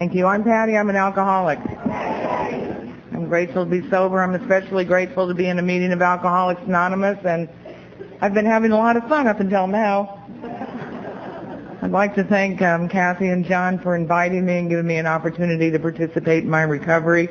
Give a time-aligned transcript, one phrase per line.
[0.00, 0.24] Thank you.
[0.24, 0.78] I'm Patty.
[0.78, 1.58] I'm an alcoholic.
[1.58, 4.22] I'm grateful to be sober.
[4.22, 7.50] I'm especially grateful to be in a meeting of Alcoholics Anonymous, and
[8.22, 10.24] I've been having a lot of fun up until now.
[11.82, 15.06] I'd like to thank um, Kathy and John for inviting me and giving me an
[15.06, 17.28] opportunity to participate in my recovery.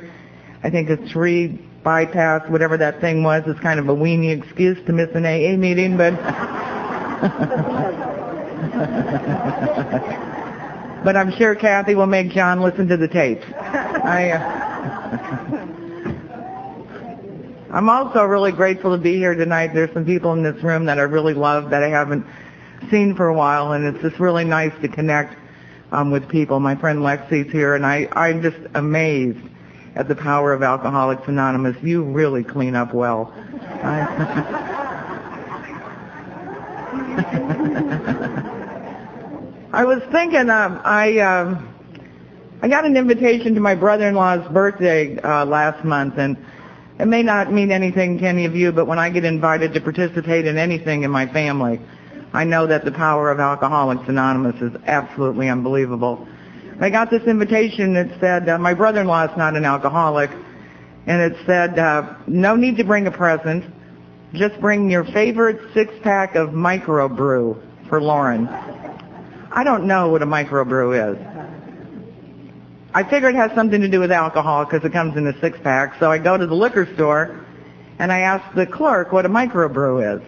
[0.61, 1.47] I think a three
[1.83, 5.57] bypass, whatever that thing was, is kind of a weenie excuse to miss an AA
[5.57, 6.13] meeting, but
[11.03, 13.45] but I'm sure Kathy will make John listen to the tapes.
[13.53, 14.79] I, uh,
[17.71, 19.73] I'm also really grateful to be here tonight.
[19.73, 22.25] There's some people in this room that I really love that I haven't
[22.89, 25.35] seen for a while, and it's just really nice to connect
[25.91, 26.59] um, with people.
[26.59, 29.39] My friend Lexi's here, and I, I'm just amazed
[29.95, 31.75] at the power of Alcoholics Anonymous.
[31.83, 33.33] You really clean up well.
[33.83, 34.65] I,
[39.71, 41.69] I was thinking, um, I um,
[42.63, 46.37] I got an invitation to my brother-in-law's birthday uh, last month, and
[46.99, 49.81] it may not mean anything to any of you, but when I get invited to
[49.81, 51.79] participate in anything in my family,
[52.33, 56.27] I know that the power of Alcoholics Anonymous is absolutely unbelievable.
[56.81, 60.31] I got this invitation that said, uh, my brother-in-law is not an alcoholic,
[61.05, 63.71] and it said, uh, no need to bring a present,
[64.33, 68.49] just bring your favorite six-pack of microbrew for Lauren.
[69.51, 71.17] I don't know what a microbrew is.
[72.93, 75.99] I figure it has something to do with alcohol because it comes in a six-pack,
[75.99, 77.45] so I go to the liquor store
[77.99, 80.21] and I ask the clerk what a microbrew is.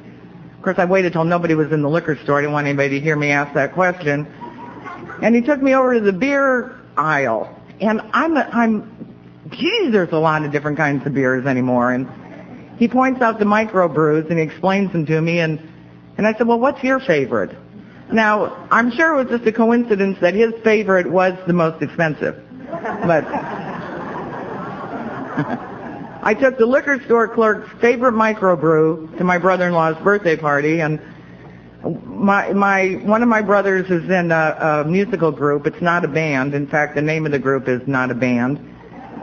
[0.58, 2.38] Of course, I waited till nobody was in the liquor store.
[2.38, 4.28] I didn't want anybody to hear me ask that question.
[5.24, 7.60] And he took me over to the beer aisle.
[7.80, 9.16] And I'm, I'm,
[9.50, 11.94] geez, there's a lot of different kinds of beers anymore.
[11.94, 15.40] And he points out the microbrews and he explains them to me.
[15.40, 15.60] And,
[16.18, 17.56] and I said, well, what's your favorite?
[18.12, 22.36] Now, I'm sure it was just a coincidence that his favorite was the most expensive.
[22.70, 23.26] But
[26.24, 31.00] I took the liquor store clerk's favorite microbrew to my brother-in-law's birthday party, and
[32.06, 35.66] my my one of my brothers is in a, a musical group.
[35.66, 36.54] It's not a band.
[36.54, 38.60] In fact, the name of the group is not a band.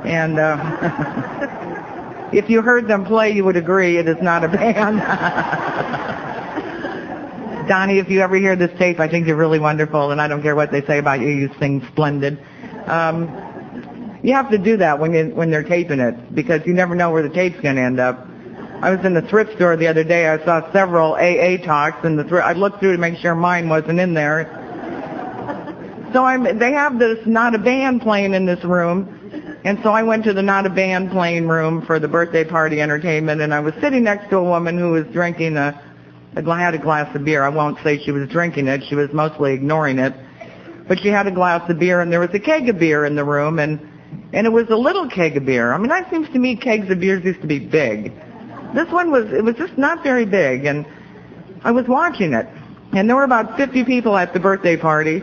[0.05, 6.15] And uh, if you heard them play, you would agree it is not a band.
[7.69, 10.43] Donnie, if you ever hear this tape, I think you're really wonderful, and I don't
[10.43, 11.29] care what they say about you.
[11.29, 12.39] You sing splendid.
[12.87, 13.29] Um,
[14.23, 17.11] you have to do that when you when they're taping it because you never know
[17.11, 18.27] where the tape's going to end up.
[18.81, 20.29] I was in the thrift store the other day.
[20.29, 23.69] I saw several AA talks, and the thr- I looked through to make sure mine
[23.69, 24.55] wasn't in there.
[26.13, 26.59] So I'm.
[26.59, 30.33] They have this not a band playing in this room, and so I went to
[30.33, 34.05] the not a band playing room for the birthday party entertainment, and I was sitting
[34.05, 35.88] next to a woman who was drinking a.
[36.37, 37.43] I had a glass of beer.
[37.43, 38.83] I won't say she was drinking it.
[38.89, 40.15] She was mostly ignoring it.
[40.87, 43.17] But she had a glass of beer, and there was a keg of beer in
[43.17, 43.81] the room, and
[44.33, 45.73] and it was a little keg of beer.
[45.73, 48.13] I mean, that seems to me kegs of beers used to be big.
[48.75, 50.87] This one was, it was just not very big, and
[51.65, 52.47] I was watching it,
[52.93, 55.23] and there were about 50 people at the birthday party,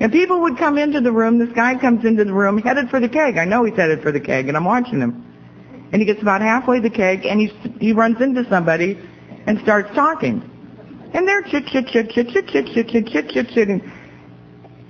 [0.00, 1.38] and people would come into the room.
[1.38, 3.36] This guy comes into the room headed for the keg.
[3.36, 5.24] I know he's headed for the keg, and I'm watching him.
[5.92, 7.48] And he gets about halfway the keg, and he
[7.80, 8.98] he runs into somebody
[9.48, 10.42] and starts talking.
[11.14, 13.68] And they're chit chit chit chit chit chit chit chit chit chit.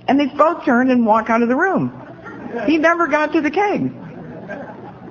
[0.07, 1.93] And they both turn and walk out of the room.
[2.67, 3.89] He never got to the keg.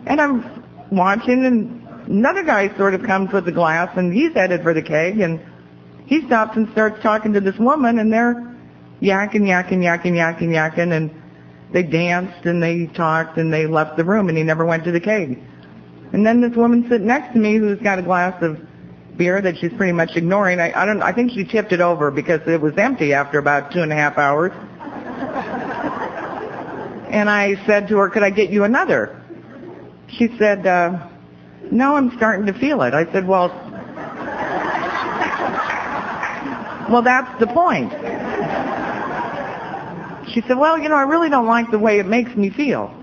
[0.07, 4.63] And I'm watching, and another guy sort of comes with a glass, and he's headed
[4.63, 5.41] for the keg, and
[6.05, 8.35] he stops and starts talking to this woman, and they're
[9.01, 11.11] yakking, yakking, yakking, yakking, yakking, and
[11.73, 14.93] they danced and they talked and they left the room, and he never went to
[14.93, 15.39] the keg.
[16.13, 18.68] And then this woman sitting next to me, who's got a glass of
[19.19, 20.61] beer that she's pretty much ignoring.
[20.61, 21.03] I, I don't.
[21.03, 23.97] I think she tipped it over because it was empty after about two and a
[23.97, 24.53] half hours.
[27.11, 29.21] And I said to her, could I get you another?
[30.09, 31.09] She said, uh,
[31.71, 32.95] no, I'm starting to feel it.
[32.95, 33.49] I said, well,
[36.91, 37.93] well, that's the point.
[40.33, 42.95] She said, well, you know, I really don't like the way it makes me feel.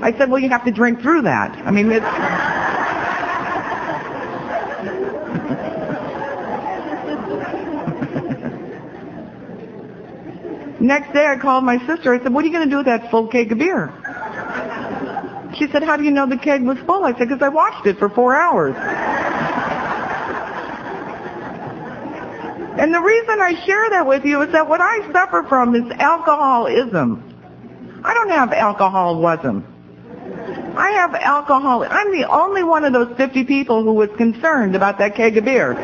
[0.00, 1.56] I said, well, you have to drink through that.
[1.66, 2.06] I mean, it's...
[10.80, 12.14] Next day I called my sister.
[12.14, 13.92] I said, what are you going to do with that full keg of beer?
[15.58, 17.04] She said, how do you know the keg was full?
[17.04, 18.74] I said, because I watched it for four hours.
[22.78, 25.90] And the reason I share that with you is that what I suffer from is
[25.98, 27.22] alcoholism.
[28.02, 29.66] I don't have alcoholism.
[30.78, 31.84] I have alcohol.
[31.84, 35.44] I'm the only one of those 50 people who was concerned about that keg of
[35.44, 35.74] beer.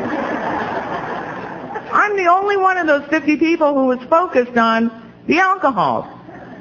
[2.17, 4.89] I'm the only one of those 50 people who was focused on
[5.27, 6.09] the alcohol.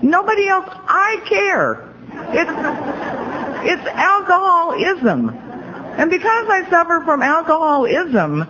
[0.02, 1.94] Nobody else, I care.
[2.36, 2.50] It's,
[3.72, 5.30] it's alcoholism.
[5.30, 8.44] And because I suffer from alcoholism,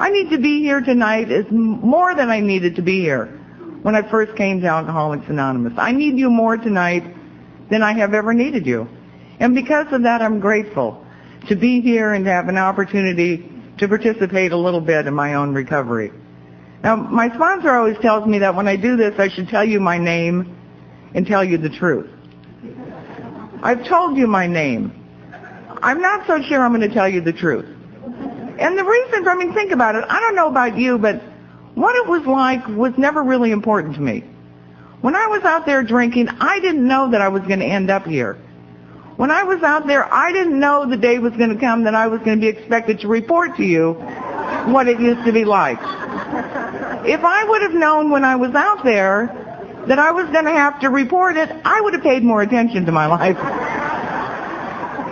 [0.00, 3.26] I need to be here tonight is more than I needed to be here
[3.82, 5.74] when I first came to Alcoholics Anonymous.
[5.76, 7.04] I need you more tonight
[7.70, 8.88] than I have ever needed you.
[9.38, 11.06] And because of that, I'm grateful
[11.46, 15.34] to be here and to have an opportunity to participate a little bit in my
[15.34, 16.10] own recovery.
[16.82, 19.80] Now, my sponsor always tells me that when I do this, I should tell you
[19.80, 20.56] my name
[21.14, 22.08] and tell you the truth.
[23.62, 24.92] I've told you my name.
[25.82, 27.66] I'm not so sure I'm going to tell you the truth.
[28.58, 30.04] And the reason, I mean, think about it.
[30.08, 31.22] I don't know about you, but
[31.74, 34.24] what it was like was never really important to me.
[35.00, 37.90] When I was out there drinking, I didn't know that I was going to end
[37.90, 38.34] up here.
[39.16, 41.94] When I was out there, I didn't know the day was going to come that
[41.94, 43.94] I was going to be expected to report to you
[44.72, 45.80] what it used to be like.
[47.08, 49.32] If I would have known when I was out there
[49.86, 52.84] that I was going to have to report it, I would have paid more attention
[52.84, 53.38] to my life.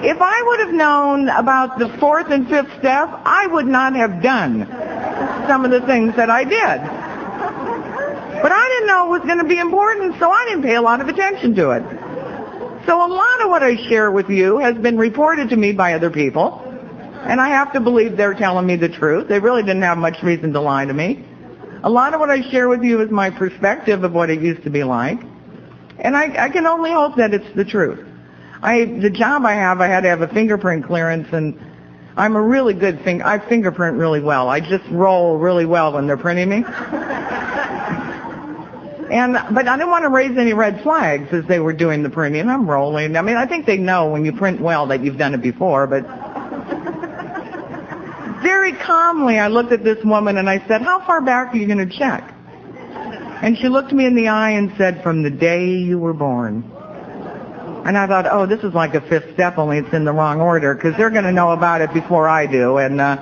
[0.05, 4.23] If I would have known about the fourth and fifth step, I would not have
[4.23, 4.67] done
[5.49, 6.81] some of the things that I did.
[8.43, 10.83] But I didn't know it was going to be important, so I didn't pay a
[10.83, 11.83] lot of attention to it.
[12.85, 15.95] So a lot of what I share with you has been reported to me by
[15.95, 16.61] other people,
[17.23, 19.29] and I have to believe they're telling me the truth.
[19.29, 21.25] They really didn't have much reason to lie to me.
[21.85, 24.63] A lot of what I share with you is my perspective of what it used
[24.65, 25.19] to be like,
[25.99, 28.07] and I, I can only hope that it's the truth.
[28.63, 31.59] I, the job I have, I had to have a fingerprint clearance, and
[32.17, 33.23] I'm a really good thing.
[33.23, 34.49] I fingerprint really well.
[34.49, 36.65] I just roll really well when they're printing me.
[39.11, 42.11] And but I didn't want to raise any red flags as they were doing the
[42.11, 42.49] printing.
[42.49, 43.17] I'm rolling.
[43.17, 45.87] I mean, I think they know when you print well that you've done it before,
[45.87, 46.05] but
[48.47, 51.67] very calmly I looked at this woman and I said, "How far back are you
[51.67, 52.33] going to check?"
[53.43, 56.63] And she looked me in the eye and said, "From the day you were born."
[57.85, 60.41] And I thought, "Oh, this is like a fifth step, only it's in the wrong
[60.41, 63.17] order because they're going to know about it before I do." And uh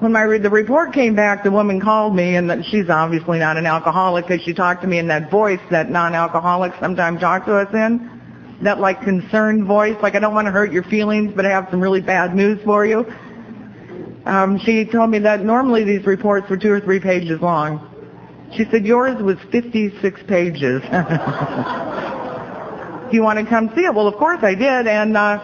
[0.00, 3.56] when my read the report came back, the woman called me, and she's obviously not
[3.56, 7.56] an alcoholic because she talked to me in that voice that non-alcoholics sometimes talk to
[7.56, 8.10] us in,
[8.60, 11.68] that like concerned voice, like I don't want to hurt your feelings, but I have
[11.70, 13.06] some really bad news for you.
[14.26, 17.90] Um, she told me that normally these reports were two or three pages long.
[18.56, 20.82] She said yours was 56 pages.
[20.82, 20.88] Do
[23.12, 23.94] you want to come see it?
[23.94, 25.16] Well, of course I did, and.
[25.16, 25.38] uh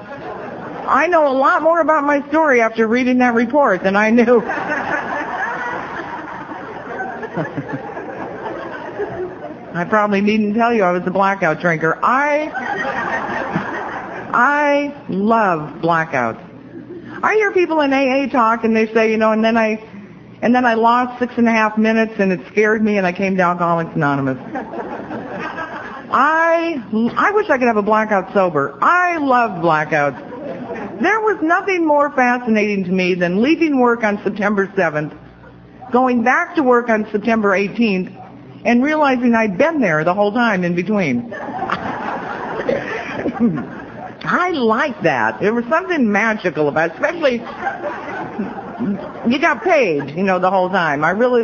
[0.90, 4.40] I know a lot more about my story after reading that report than I knew.
[9.72, 11.96] I probably needn't tell you I was a blackout drinker.
[12.02, 12.50] I
[14.32, 16.49] I love blackouts.
[17.22, 19.78] I hear people in AA talk and they say, you know, and then I
[20.42, 23.12] and then I lost six and a half minutes and it scared me and I
[23.12, 24.38] came to Alcoholics Anonymous.
[26.12, 26.82] I
[27.16, 28.78] I wish I could have a blackout sober.
[28.80, 30.28] I love blackouts.
[31.00, 35.16] There was nothing more fascinating to me than leaving work on September 7th,
[35.92, 38.16] going back to work on September 18th,
[38.64, 41.34] and realizing I'd been there the whole time in between.
[44.32, 45.40] I like that.
[45.40, 47.34] There was something magical about it, especially
[49.28, 51.04] you got paid, you know, the whole time.
[51.04, 51.42] I really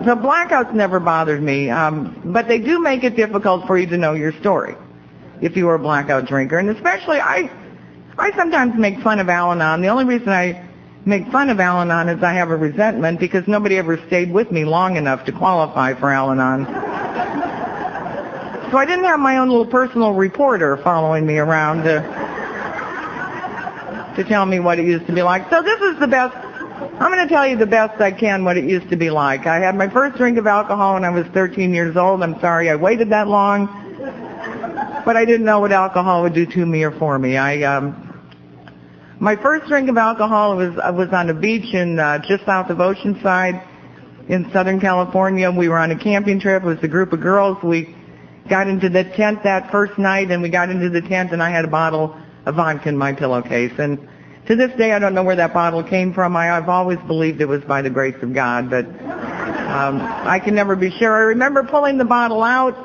[0.00, 3.98] the blackouts never bothered me, um, but they do make it difficult for you to
[3.98, 4.74] know your story
[5.42, 6.58] if you were a blackout drinker.
[6.58, 7.50] And especially, I,
[8.16, 9.82] I sometimes make fun of Al-Anon.
[9.82, 10.66] The only reason I
[11.04, 14.64] make fun of Al-Anon is I have a resentment because nobody ever stayed with me
[14.64, 16.89] long enough to qualify for Al-Anon.
[18.70, 22.00] So I didn't have my own little personal reporter following me around to,
[24.16, 25.50] to tell me what it used to be like.
[25.50, 26.36] So this is the best
[27.00, 29.46] I'm going to tell you the best I can what it used to be like.
[29.46, 32.22] I had my first drink of alcohol when I was 13 years old.
[32.22, 33.68] I'm sorry I waited that long
[35.04, 37.36] but I didn't know what alcohol would do to me or for me.
[37.36, 38.06] I um
[39.18, 42.70] my first drink of alcohol was I was on a beach in uh, just south
[42.70, 43.66] of Oceanside
[44.28, 45.50] in Southern California.
[45.50, 46.62] We were on a camping trip.
[46.62, 47.62] It was a group of girls.
[47.62, 47.94] We
[48.50, 51.50] got into the tent that first night, and we got into the tent, and I
[51.50, 52.14] had a bottle
[52.44, 53.72] of vodka in my pillowcase.
[53.78, 54.06] And
[54.46, 56.36] to this day, I don't know where that bottle came from.
[56.36, 60.54] I, I've always believed it was by the grace of God, but um, I can
[60.54, 61.14] never be sure.
[61.14, 62.76] I remember pulling the bottle out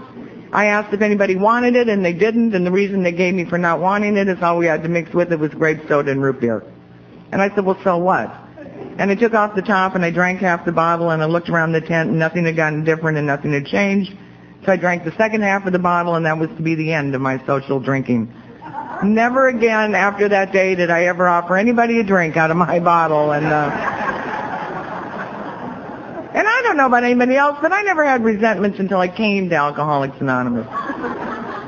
[0.55, 3.43] I asked if anybody wanted it, and they didn't, and the reason they gave me
[3.43, 6.11] for not wanting it is all we had to mix with it was grape soda
[6.11, 6.63] and root beer.
[7.33, 8.33] And I said, well, so what?
[8.97, 11.49] And I took off the top, and I drank half the bottle, and I looked
[11.49, 14.13] around the tent, and nothing had gotten different, and nothing had changed.
[14.65, 16.91] So I drank the second half of the bottle, and that was to be the
[16.93, 18.33] end of my social drinking.
[19.03, 22.79] Never again after that day did I ever offer anybody a drink out of my
[22.79, 23.95] bottle, and uh,
[26.75, 30.19] don't know about anybody else, but I never had resentments until I came to Alcoholics
[30.19, 30.67] Anonymous.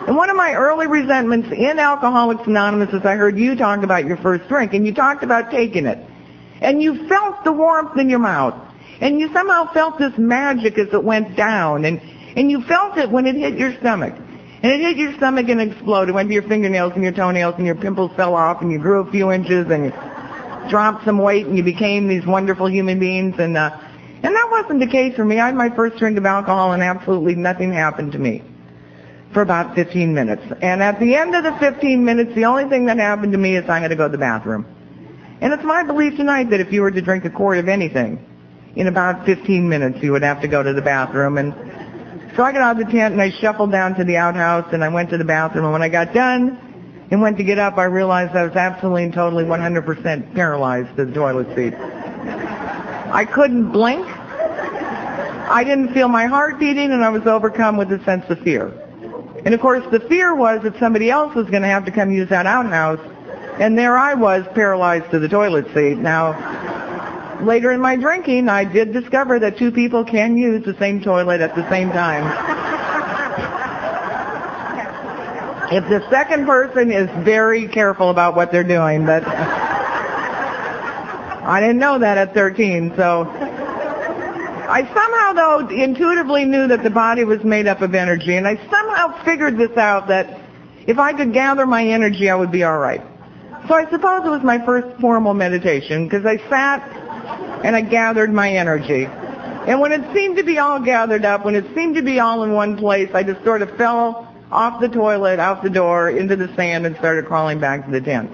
[0.08, 4.06] And one of my early resentments in Alcoholics Anonymous is I heard you talk about
[4.06, 6.00] your first drink, and you talked about taking it.
[6.60, 8.56] And you felt the warmth in your mouth.
[9.00, 11.86] And you somehow felt this magic as it went down.
[11.86, 12.02] And,
[12.38, 14.14] and you felt it when it hit your stomach.
[14.62, 16.10] And it hit your stomach and exploded.
[16.10, 18.78] It went to your fingernails and your toenails and your pimples fell off and you
[18.78, 23.00] grew a few inches and you dropped some weight and you became these wonderful human
[23.00, 23.36] beings.
[23.40, 23.76] And, uh,
[24.22, 25.40] and that wasn't the case for me.
[25.40, 28.44] I had my first drink of alcohol and absolutely nothing happened to me
[29.34, 30.44] for about 15 minutes.
[30.62, 33.56] And at the end of the 15 minutes, the only thing that happened to me
[33.56, 34.66] is I had to go to the bathroom.
[35.42, 38.24] And it's my belief tonight that if you were to drink a quart of anything,
[38.76, 41.40] in about 15 minutes you would have to go to the bathroom.
[41.40, 41.54] And
[42.38, 44.84] so I got out of the tent and I shuffled down to the outhouse and
[44.84, 45.66] I went to the bathroom.
[45.66, 49.06] And when I got done and went to get up, I realized I was absolutely
[49.06, 51.74] and totally 100% paralyzed to the toilet seat.
[51.74, 54.06] I couldn't blink.
[54.06, 58.72] I didn't feel my heart beating and I was overcome with a sense of fear.
[59.44, 62.12] And of course the fear was that somebody else was going to have to come
[62.12, 63.00] use that outhouse
[63.60, 65.98] and there I was paralyzed to the toilet seat.
[65.98, 66.77] Now,
[67.42, 71.42] later in my drinking, I did discover that two people can use the same toilet
[71.42, 72.24] at the same time.
[75.72, 79.24] if the second person is very careful about what they're doing, but
[81.48, 83.26] I didn't know that at 13, so
[84.70, 88.56] I somehow though intuitively knew that the body was made up of energy, and I
[88.70, 90.42] somehow figured this out that
[90.88, 93.02] if I could gather my energy, I would be all right.
[93.68, 97.07] So I suppose it was my first formal meditation because I sat
[97.64, 99.06] and I gathered my energy.
[99.06, 102.44] And when it seemed to be all gathered up, when it seemed to be all
[102.44, 106.36] in one place, I just sort of fell off the toilet, out the door, into
[106.36, 108.32] the sand, and started crawling back to the tent.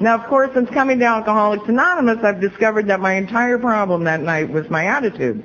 [0.00, 4.20] Now, of course, since coming to Alcoholics Anonymous, I've discovered that my entire problem that
[4.20, 5.44] night was my attitude.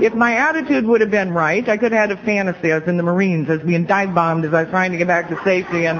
[0.00, 2.72] If my attitude would have been right, I could have had a fantasy.
[2.72, 3.50] I was in the Marines.
[3.50, 5.98] I was being dive bombed as I was trying to get back to safety, and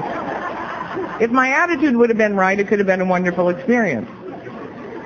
[1.21, 4.09] if my attitude would have been right, it could have been a wonderful experience.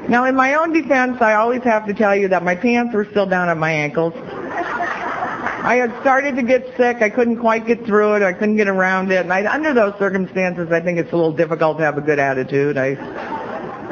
[0.09, 3.05] Now, in my own defense, I always have to tell you that my pants were
[3.05, 4.13] still down at my ankles.
[4.15, 6.97] I had started to get sick.
[7.01, 8.21] I couldn't quite get through it.
[8.21, 9.21] I couldn't get around it.
[9.21, 12.19] And I, under those circumstances, I think it's a little difficult to have a good
[12.19, 12.77] attitude.
[12.77, 12.97] I,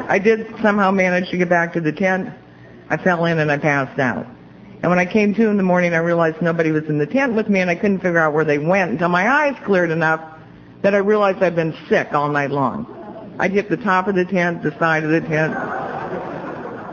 [0.06, 2.28] I did somehow manage to get back to the tent.
[2.90, 4.26] I fell in and I passed out.
[4.82, 7.32] And when I came to in the morning, I realized nobody was in the tent
[7.32, 10.20] with me, and I couldn't figure out where they went until my eyes cleared enough
[10.82, 13.01] that I realized I'd been sick all night long.
[13.42, 15.52] I'd hit the top of the tent, the side of the tent.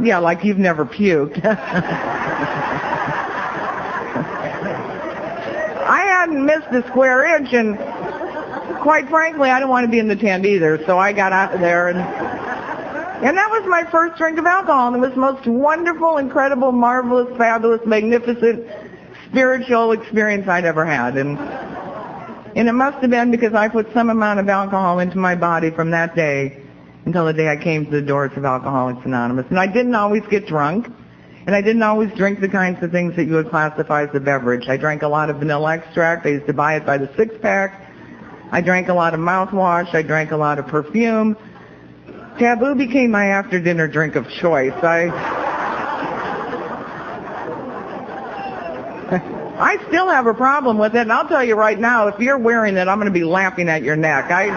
[0.03, 1.45] Yeah, like you've never puked.
[5.85, 7.77] I hadn't missed a square inch, and
[8.81, 11.53] quite frankly, I don't want to be in the tent either, so I got out
[11.53, 15.19] of there and and that was my first drink of alcohol, and it was the
[15.19, 18.65] most wonderful, incredible, marvelous, fabulous, magnificent,
[19.27, 21.15] spiritual experience I'd ever had.
[21.15, 21.37] And
[22.59, 25.71] and it must have been because I put some amount of alcohol into my body
[25.71, 26.61] from that day
[27.05, 29.45] until the day I came to the doors of Alcoholics Anonymous.
[29.49, 30.87] And I didn't always get drunk,
[31.45, 34.19] and I didn't always drink the kinds of things that you would classify as a
[34.19, 34.67] beverage.
[34.67, 36.25] I drank a lot of vanilla extract.
[36.25, 37.89] I used to buy it by the six pack.
[38.51, 39.95] I drank a lot of mouthwash.
[39.95, 41.37] I drank a lot of perfume.
[42.39, 44.73] Taboo became my after dinner drink of choice.
[44.83, 45.07] I
[49.59, 52.37] I still have a problem with it, and I'll tell you right now, if you're
[52.37, 54.31] wearing it, I'm going to be laughing at your neck.
[54.31, 54.47] I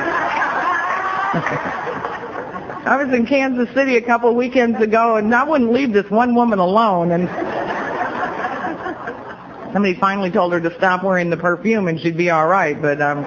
[2.85, 6.37] I was in Kansas City a couple weekends ago, and I wouldn't leave this one
[6.37, 7.29] woman alone, and
[9.73, 12.81] somebody finally told her to stop wearing the perfume, and she'd be all right.
[12.81, 13.25] But um,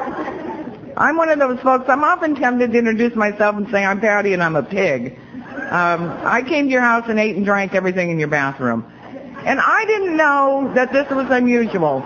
[0.95, 1.85] I'm one of those folks.
[1.89, 5.17] I'm often tempted to introduce myself and say I'm Patty, and I'm a pig.
[5.71, 8.89] Um, I came to your house and ate and drank everything in your bathroom.
[9.45, 12.03] And I didn't know that this was unusual.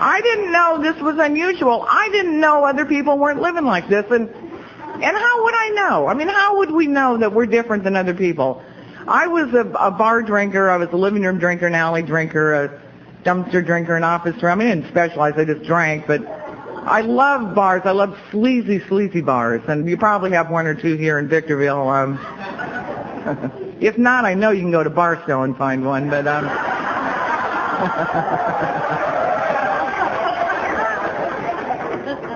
[0.00, 1.86] I didn't know this was unusual.
[1.88, 4.04] I didn't know other people weren't living like this.
[4.10, 6.08] And and how would I know?
[6.08, 8.60] I mean, how would we know that we're different than other people?
[9.06, 10.68] I was a, a bar drinker.
[10.68, 12.82] I was a living room drinker, an alley drinker, a
[13.22, 14.50] dumpster drinker, an office drinker.
[14.50, 15.34] I mean, I didn't specialize.
[15.36, 16.08] I just drank.
[16.08, 17.82] But I love bars.
[17.84, 19.62] I love sleazy, sleazy bars.
[19.68, 21.88] And you probably have one or two here in Victorville.
[21.88, 26.48] Um, if not, I know you can go to Barstow and find one, but um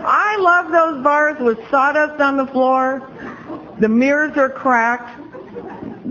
[0.04, 3.08] I love those bars with sawdust on the floor.
[3.80, 5.18] The mirrors are cracked.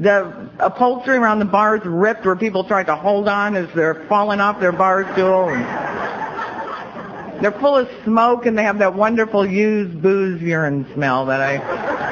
[0.02, 4.42] The upholstery around the bars ripped where people try to hold on as they're falling
[4.42, 5.50] off their bar stool.
[5.50, 11.42] And they're full of smoke and they have that wonderful used booze urine smell that
[11.42, 12.11] I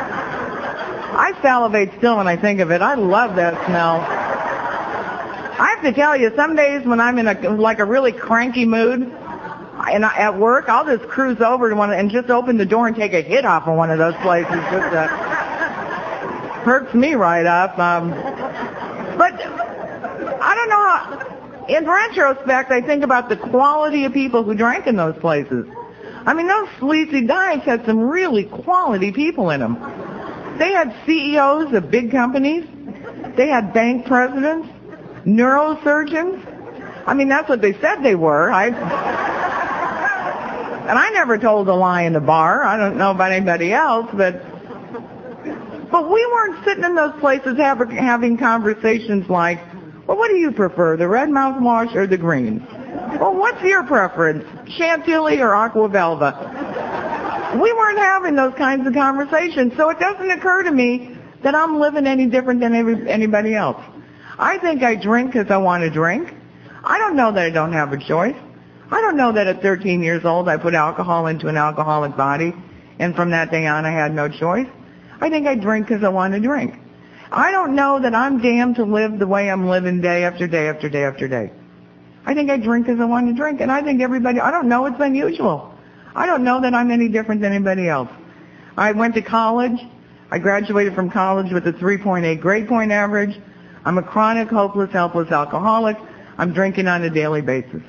[1.20, 2.82] I salivate still when I think of it.
[2.82, 4.00] I love that smell.
[4.00, 8.64] I have to tell you, some days when I'm in a like a really cranky
[8.64, 12.66] mood, and I, at work, I'll just cruise over to one and just open the
[12.66, 14.50] door and take a hit off of one of those places.
[14.72, 15.08] Just uh,
[16.64, 17.78] perks me right up.
[17.78, 18.12] Um,
[19.18, 19.34] but
[20.42, 21.66] I don't know how.
[21.68, 25.68] In retrospect, I think about the quality of people who drank in those places.
[26.26, 29.76] I mean, those sleazy dives had some really quality people in them.
[30.60, 32.66] They had CEOs of big companies.
[33.38, 34.68] They had bank presidents,
[35.26, 36.46] neurosurgeons.
[37.08, 38.52] I mean, that's what they said they were.
[38.52, 38.68] I,
[40.90, 42.64] and I never told a lie in the bar.
[42.64, 44.44] I don't know about anybody else, but
[45.92, 49.60] but we weren't sitting in those places having, conversations like,
[50.08, 52.66] well, what do you prefer, the red mouthwash or the green?
[53.20, 54.46] Well, what's your preference,
[54.78, 56.69] Chantilly or Aqua Velva?
[57.56, 61.80] We weren't having those kinds of conversations, so it doesn't occur to me that I'm
[61.80, 63.82] living any different than every, anybody else.
[64.38, 66.32] I think I drink because I want to drink.
[66.84, 68.36] I don't know that I don't have a choice.
[68.92, 72.54] I don't know that at 13 years old I put alcohol into an alcoholic body,
[73.00, 74.68] and from that day on I had no choice.
[75.20, 76.76] I think I drink because I want to drink.
[77.32, 80.68] I don't know that I'm damned to live the way I'm living day after day
[80.68, 81.52] after day after day.
[82.26, 84.68] I think I drink because I want to drink, and I think everybody, I don't
[84.68, 85.74] know, it's unusual.
[86.20, 88.10] I don't know that I'm any different than anybody else.
[88.76, 89.80] I went to college.
[90.30, 93.40] I graduated from college with a 3.8 grade point average.
[93.86, 95.96] I'm a chronic, hopeless, helpless alcoholic.
[96.38, 97.82] I'm drinking on a daily basis.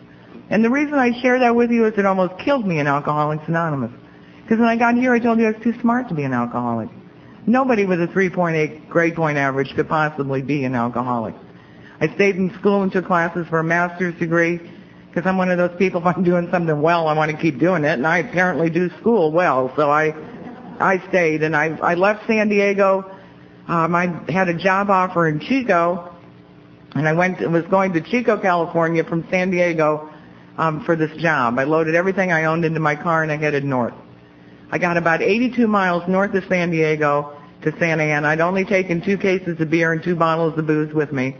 [0.48, 3.42] And the reason I share that with you is it almost killed me in Alcoholics
[3.48, 3.90] Anonymous.
[4.42, 6.32] Because when I got here, I told you I was too smart to be an
[6.32, 6.88] alcoholic.
[7.48, 11.34] Nobody with a 3.8 grade point average could possibly be an alcoholic.
[12.00, 14.69] I stayed in school and took classes for a master's degree
[15.10, 17.58] because I'm one of those people, if I'm doing something well, I want to keep
[17.58, 20.14] doing it, and I apparently do school well, so I
[20.80, 23.04] I stayed, and I, I left San Diego.
[23.68, 26.14] Um, I had a job offer in Chico,
[26.94, 30.10] and I went was going to Chico, California from San Diego
[30.56, 31.58] um, for this job.
[31.58, 33.94] I loaded everything I owned into my car, and I headed north.
[34.70, 38.28] I got about 82 miles north of San Diego to Santa Ana.
[38.28, 41.36] I'd only taken two cases of beer and two bottles of booze with me.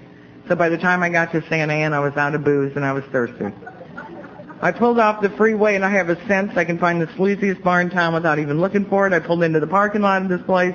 [0.50, 2.84] So by the time I got to Santa Ana, I was out of booze and
[2.84, 3.54] I was thirsty.
[4.60, 7.62] I pulled off the freeway and I have a sense I can find the sleaziest
[7.62, 9.12] bar in town without even looking for it.
[9.12, 10.74] I pulled into the parking lot of this place.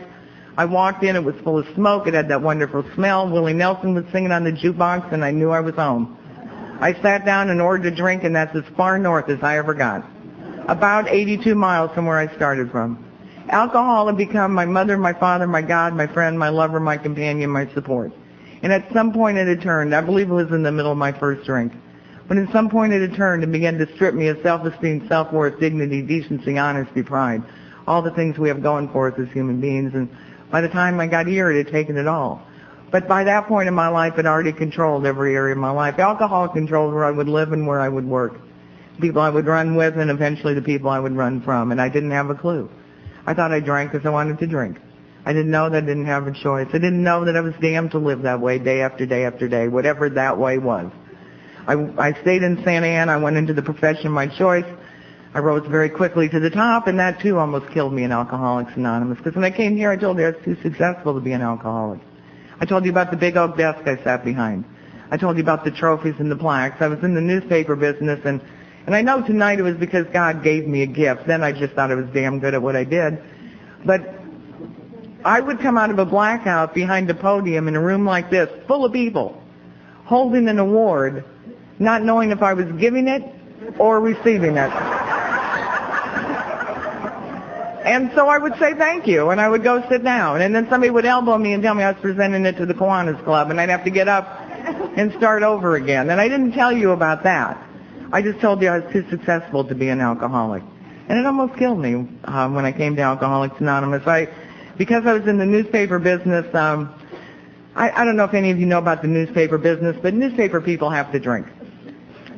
[0.56, 1.18] I walked in.
[1.18, 2.08] It was full of smoke.
[2.08, 3.30] It had that wonderful smell.
[3.30, 6.18] Willie Nelson was singing on the jukebox and I knew I was home.
[6.80, 9.74] I sat down and ordered a drink and that's as far north as I ever
[9.74, 10.06] got.
[10.70, 13.04] About 82 miles from where I started from.
[13.50, 17.50] Alcohol had become my mother, my father, my God, my friend, my lover, my companion,
[17.50, 18.14] my support.
[18.66, 19.94] And at some point it had turned.
[19.94, 21.72] I believe it was in the middle of my first drink.
[22.28, 25.60] But at some point it had turned and began to strip me of self-esteem, self-worth,
[25.60, 27.44] dignity, decency, honesty, pride.
[27.86, 29.94] All the things we have going for us as human beings.
[29.94, 30.10] And
[30.50, 32.42] by the time I got here, it had taken it all.
[32.90, 36.00] But by that point in my life, it already controlled every area of my life.
[36.00, 38.34] Alcohol controlled where I would live and where I would work.
[39.00, 41.72] People I would run with and eventually the people I would run from.
[41.72, 42.68] And I didn't have a clue.
[43.28, 44.80] I thought I drank because I wanted to drink.
[45.26, 46.68] I didn't know that I didn't have a choice.
[46.70, 49.48] I didn't know that I was damned to live that way day after day after
[49.48, 50.92] day, whatever that way was.
[51.68, 53.14] I, I stayed in Santa Ana.
[53.14, 54.66] I went into the profession of my choice.
[55.34, 58.72] I rose very quickly to the top, and that too almost killed me in Alcoholics
[58.76, 59.18] Anonymous.
[59.18, 61.42] Because when I came here, I told you I was too successful to be an
[61.42, 62.00] alcoholic.
[62.62, 64.64] I told you about the big oak desk I sat behind.
[65.12, 66.78] I told you about the trophies and the plaques.
[66.80, 68.40] I was in the newspaper business, and
[68.86, 71.26] and I know tonight it was because God gave me a gift.
[71.26, 73.22] Then I just thought I was damn good at what I did.
[73.84, 74.15] But
[75.26, 78.48] I would come out of a blackout behind a podium in a room like this,
[78.68, 79.42] full of people,
[80.06, 81.26] holding an award,
[81.80, 83.24] not knowing if I was giving it
[83.80, 84.72] or receiving it.
[87.86, 90.68] And so I would say thank you, and I would go sit down, and then
[90.70, 93.52] somebody would elbow me and tell me I was presenting it to the Kiwanis Club,
[93.52, 94.28] and I'd have to get up
[94.98, 96.10] and start over again.
[96.10, 97.62] And I didn't tell you about that.
[98.12, 100.64] I just told you I was too successful to be an alcoholic.
[101.10, 104.08] And it almost killed me um, when I came to Alcoholics Anonymous.
[104.08, 104.30] I
[104.78, 106.94] because I was in the newspaper business, um,
[107.76, 110.62] I, I don't know if any of you know about the newspaper business, but newspaper
[110.62, 111.48] people have to drink.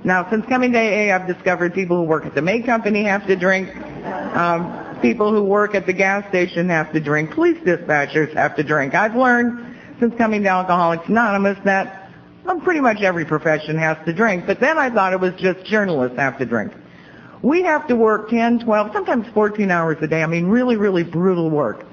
[0.04, 3.28] Now, since coming to AA, I've discovered people who work at the maid company have
[3.28, 3.76] to drink.
[4.36, 7.32] Um, people who work at the gas station have to drink.
[7.32, 8.94] Police dispatchers have to drink.
[8.94, 12.10] I've learned since coming to Alcoholics Anonymous that
[12.46, 14.46] well, pretty much every profession has to drink.
[14.46, 16.72] But then I thought it was just journalists have to drink.
[17.42, 20.24] We have to work 10, 12, sometimes 14 hours a day.
[20.24, 21.86] I mean, really, really brutal work.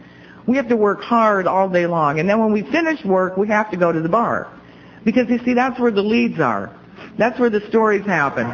[0.46, 2.20] We have to work hard all day long.
[2.20, 4.48] And then when we finish work, we have to go to the bar.
[5.04, 6.70] Because you see, that's where the leads are.
[7.18, 8.46] That's where the stories happen.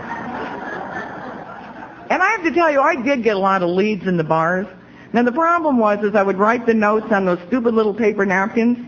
[2.10, 4.24] And I have to tell you, I did get a lot of leads in the
[4.24, 4.66] bars.
[5.12, 8.26] Now the problem was is I would write the notes on those stupid little paper
[8.26, 8.78] napkins,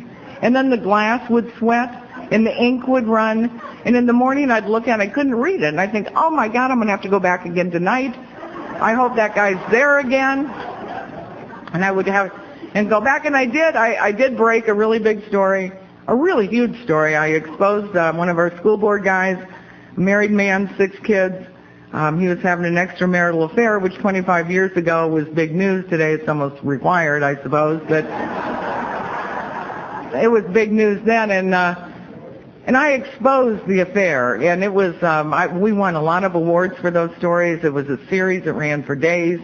[0.41, 1.91] and then the glass would sweat,
[2.33, 5.35] and the ink would run, And in the morning I'd look at it, I couldn't
[5.35, 5.69] read it.
[5.69, 8.15] And I'd think, oh my God, I'm going to have to go back again tonight.
[8.81, 10.47] I hope that guy's there again.
[11.73, 12.33] And I would have,
[12.75, 13.77] and go back and I did.
[13.77, 15.73] I, I did break a really big story,
[16.09, 17.17] a really huge story.
[17.17, 19.37] I exposed uh, one of our school board guys,
[19.97, 21.47] married man, six kids.
[21.93, 25.89] Um, he was having an extramarital affair, which 25 years ago was big news.
[25.91, 27.83] Today it's almost required, I suppose.
[27.87, 28.07] But
[30.15, 31.89] it was big news then, and uh,
[32.65, 36.35] and I exposed the affair, and it was um, I, we won a lot of
[36.35, 37.63] awards for those stories.
[37.63, 39.41] It was a series that ran for days.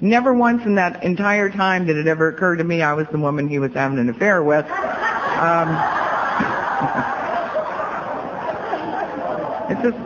[0.00, 3.18] Never once in that entire time did it ever occur to me I was the
[3.18, 4.64] woman he was having an affair with.
[4.64, 4.70] Um,
[9.70, 9.98] it's just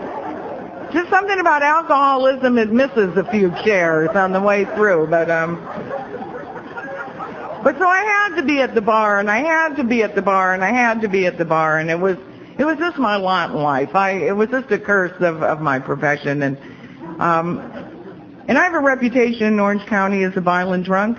[0.93, 2.59] just something about alcoholism.
[2.59, 5.57] It misses a few chairs on the way through, but um.
[7.65, 10.15] But so I had to be at the bar, and I had to be at
[10.15, 12.17] the bar, and I had to be at the bar, and it was
[12.59, 13.95] it was just my lot in life.
[13.95, 16.59] I it was just a curse of of my profession, and
[17.19, 17.84] um,
[18.47, 21.19] and I have a reputation in Orange County as a violent drunk.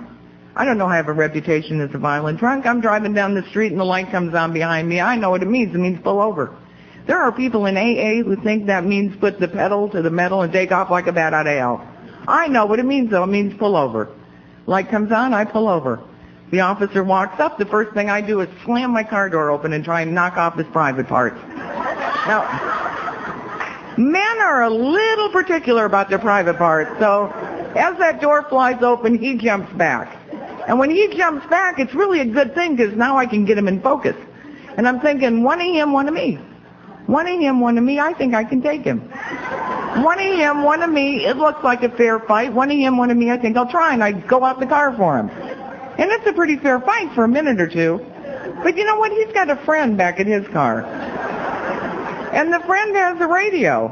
[0.56, 2.66] I don't know I have a reputation as a violent drunk.
[2.66, 5.02] I'm driving down the street and the light comes on behind me.
[5.02, 5.74] I know what it means.
[5.76, 6.56] It means pull over.
[7.08, 10.42] There are people in AA who think that means put the pedal to the metal
[10.42, 11.88] and take off like a bat out of hell.
[12.28, 13.24] I know what it means though.
[13.24, 14.10] It means pull over.
[14.66, 16.02] Light comes on, I pull over.
[16.52, 17.58] The officer walks up.
[17.58, 20.38] The first thing I do is slam my car door open and try and knock
[20.38, 21.38] off his private parts.
[21.48, 22.85] Now,
[23.98, 27.28] men are a little particular about their private parts, so
[27.76, 30.18] as that door flies open, he jumps back.
[30.68, 33.58] And when he jumps back, it's really a good thing because now I can get
[33.58, 34.16] him in focus.
[34.78, 36.40] And I'm thinking, one of him, one of me.
[37.08, 39.02] One of him, one of me, I think I can take him.
[40.02, 42.52] One of him, one of me, it looks like a fair fight.
[42.52, 44.66] One of him, one of me, I think I'll try and I go out the
[44.66, 45.30] car for him.
[45.30, 48.04] And it's a pretty fair fight for a minute or two.
[48.64, 49.12] But you know what?
[49.12, 50.84] He's got a friend back in his car.
[52.36, 53.88] And the friend has a radio.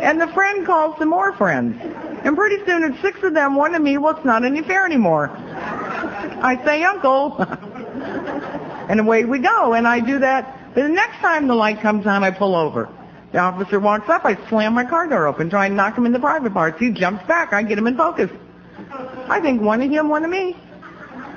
[0.00, 1.80] And the friend calls some more friends.
[2.24, 4.84] And pretty soon it's six of them, one of me, well, it's not any fair
[4.84, 5.30] anymore.
[5.30, 7.36] I say, Uncle.
[8.90, 9.72] and away we go.
[9.72, 10.74] And I do that.
[10.74, 12.88] But the next time the light comes on, I pull over.
[13.32, 14.26] The officer walks up.
[14.26, 16.78] I slam my car door open, try and knock him in the private parts.
[16.78, 17.54] He jumps back.
[17.54, 18.30] I get him in focus.
[19.28, 20.52] I think one of him, one of me.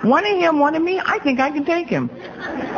[0.02, 2.10] One of him, one of me, I think I can take him.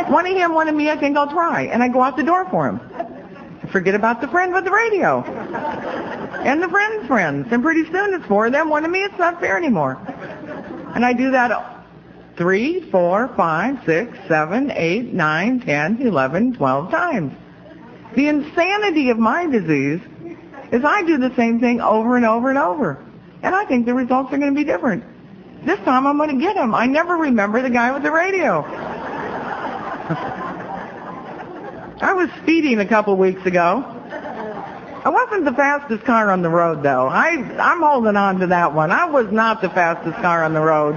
[0.10, 1.64] One of him, one of me, I think I'll try.
[1.64, 2.80] And I go out the door for him.
[3.72, 5.24] Forget about the friend with the radio.
[5.24, 7.48] And the friend's friends.
[7.52, 9.98] And pretty soon it's four of them, one of me, it's not fair anymore.
[10.94, 11.86] And I do that
[12.38, 17.34] three, four, five, six, seven, eight, nine, ten, eleven, twelve times.
[18.16, 20.02] The insanity of my disease
[20.72, 22.98] is I do the same thing over and over and over.
[23.42, 25.04] And I think the results are going to be different.
[25.66, 26.74] This time I'm going to get him.
[26.74, 28.64] I never remember the guy with the radio.
[32.02, 33.86] I was speeding a couple weeks ago.
[35.04, 37.08] I wasn't the fastest car on the road, though.
[37.08, 38.92] I, I'm holding on to that one.
[38.92, 40.96] I was not the fastest car on the road.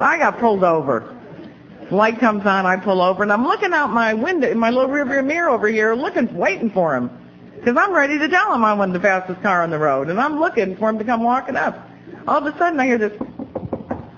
[0.00, 1.16] I got pulled over.
[1.92, 5.24] Light comes on, I pull over, and I'm looking out my window, my little rearview
[5.24, 7.08] mirror over here, looking, waiting for him.
[7.54, 10.20] Because I'm ready to tell him I wasn't the fastest car on the road, and
[10.20, 11.88] I'm looking for him to come walking up.
[12.26, 13.12] All of a sudden, I hear this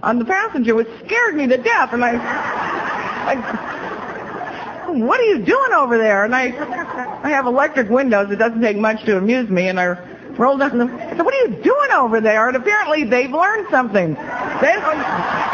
[0.03, 3.78] on the passenger, which scared me to death, and I, I
[4.92, 6.24] what are you doing over there?
[6.24, 6.46] And I,
[7.22, 8.31] I have electric windows.
[8.31, 9.96] It doesn't take much to amuse me, and I
[10.37, 10.85] rolled down the.
[10.87, 14.14] I said, "What are you doing over there?" And apparently, they've learned something.
[14.14, 15.44] They don't.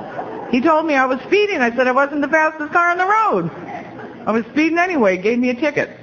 [0.50, 1.60] He told me I was speeding.
[1.60, 3.50] I said I wasn't the fastest car on the road.
[4.26, 5.16] I was speeding anyway.
[5.16, 5.99] Gave me a ticket.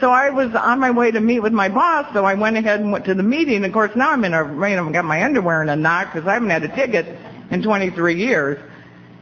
[0.00, 2.12] So I was on my way to meet with my boss.
[2.12, 3.64] So I went ahead and went to the meeting.
[3.64, 4.78] Of course, now I'm in a, rain.
[4.78, 7.18] I've got my underwear in a knot because I haven't had a ticket
[7.50, 8.58] in 23 years.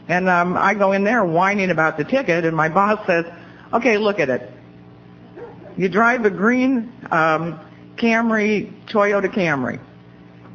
[0.08, 3.24] And um, I go in there whining about the ticket, and my boss says,
[3.72, 4.50] "Okay, look at it.
[5.76, 7.60] You drive a green um,
[7.96, 9.78] Camry, Toyota Camry.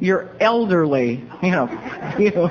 [0.00, 1.66] You're elderly, you know."
[2.18, 2.32] You.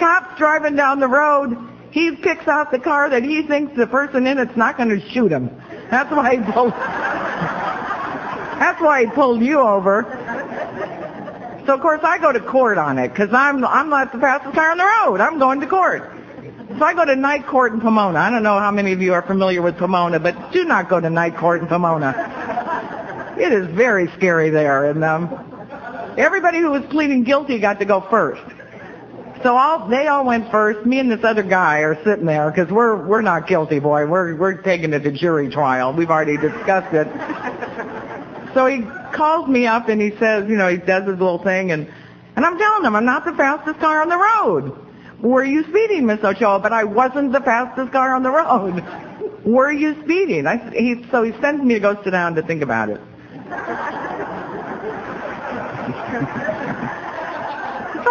[0.00, 1.69] Cop's driving down the road.
[1.90, 5.00] He picks out the car that he thinks the person in it's not going to
[5.10, 5.50] shoot him.
[5.90, 6.72] That's why he pulled.
[8.60, 10.04] That's why he pulled you over.
[11.66, 14.54] So of course I go to court on it because I'm I'm not the fastest
[14.54, 15.20] car on the road.
[15.20, 16.10] I'm going to court.
[16.78, 18.18] So I go to night court in Pomona.
[18.18, 21.00] I don't know how many of you are familiar with Pomona, but do not go
[21.00, 23.36] to night court in Pomona.
[23.38, 25.28] It is very scary there, and um,
[26.20, 28.42] Everybody who was pleading guilty got to go first.
[29.42, 30.84] So all they all went first.
[30.86, 34.06] Me and this other guy are sitting there because we're we're not guilty, boy.
[34.06, 35.94] We're we're taking it to jury trial.
[35.94, 37.08] We've already discussed it.
[38.54, 38.82] So he
[39.14, 41.86] calls me up and he says, you know, he does his little thing and,
[42.36, 44.86] and I'm telling him I'm not the fastest car on the road.
[45.20, 46.58] Were you speeding, Miss Ochoa?
[46.60, 48.82] But I wasn't the fastest car on the road.
[49.44, 50.46] Were you speeding?
[50.46, 53.00] I, he, so he sends me to go sit down to think about it.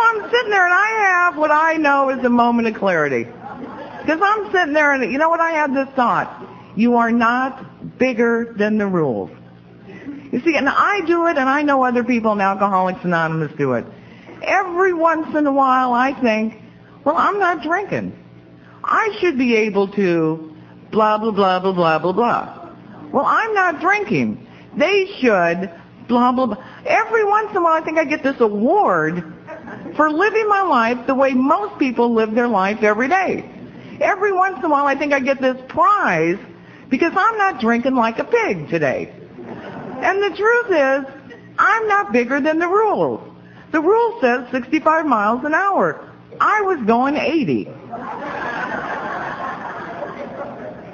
[0.10, 0.90] I'm sitting there and I
[1.28, 3.26] have what I know is a moment of clarity.
[3.26, 6.48] Because I'm sitting there and, you know what, I had this thought.
[6.76, 9.30] You are not bigger than the rules.
[10.32, 13.74] You see, and I do it, and I know other people in Alcoholics Anonymous do
[13.74, 13.86] it.
[14.42, 16.56] Every once in a while, I think,
[17.04, 18.18] well, I'm not drinking.
[18.84, 20.56] I should be able to
[20.92, 22.70] blah, blah, blah, blah, blah, blah, blah.
[23.12, 24.48] Well, I'm not drinking.
[24.76, 25.72] They should
[26.10, 26.64] blah, blah, blah.
[26.86, 29.24] Every once in a while, I think I get this award
[30.00, 33.44] for living my life the way most people live their life every day.
[34.00, 36.38] Every once in a while, I think I get this prize
[36.88, 39.12] because I'm not drinking like a pig today.
[40.02, 41.04] And the truth is,
[41.58, 43.20] I'm not bigger than the rules.
[43.74, 46.10] The rule says 65 miles an hour.
[46.40, 47.68] I was going 80.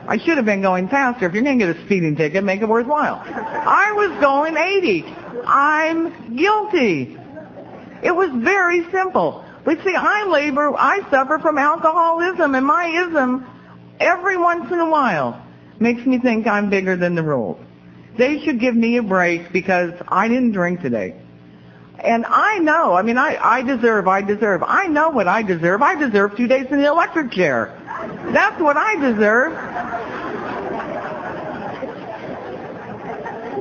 [0.08, 1.28] I should have been going faster.
[1.28, 3.22] If you're going to get a speeding ticket, make it worthwhile.
[3.24, 5.06] I was going 80.
[5.46, 7.20] I'm guilty.
[8.06, 9.44] It was very simple.
[9.64, 13.48] But see, I labor, I suffer from alcoholism, and my ism,
[14.00, 15.44] every once in a while,
[15.80, 17.58] makes me think I'm bigger than the rules.
[18.16, 21.16] They should give me a break because I didn't drink today.
[21.98, 24.62] And I know, I mean, I, I deserve, I deserve.
[24.62, 25.82] I know what I deserve.
[25.82, 27.74] I deserve two days in the electric chair.
[28.32, 29.54] That's what I deserve.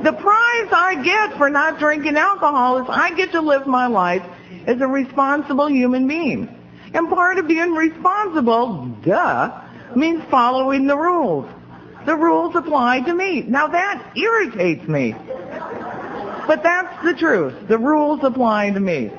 [0.03, 4.21] The prize I get for not drinking alcohol is I get to live my life
[4.65, 6.49] as a responsible human being.
[6.93, 9.61] And part of being responsible, duh,
[9.95, 11.47] means following the rules.
[12.05, 13.41] The rules apply to me.
[13.41, 15.15] Now that irritates me.
[16.47, 17.67] But that's the truth.
[17.67, 19.11] The rules apply to me.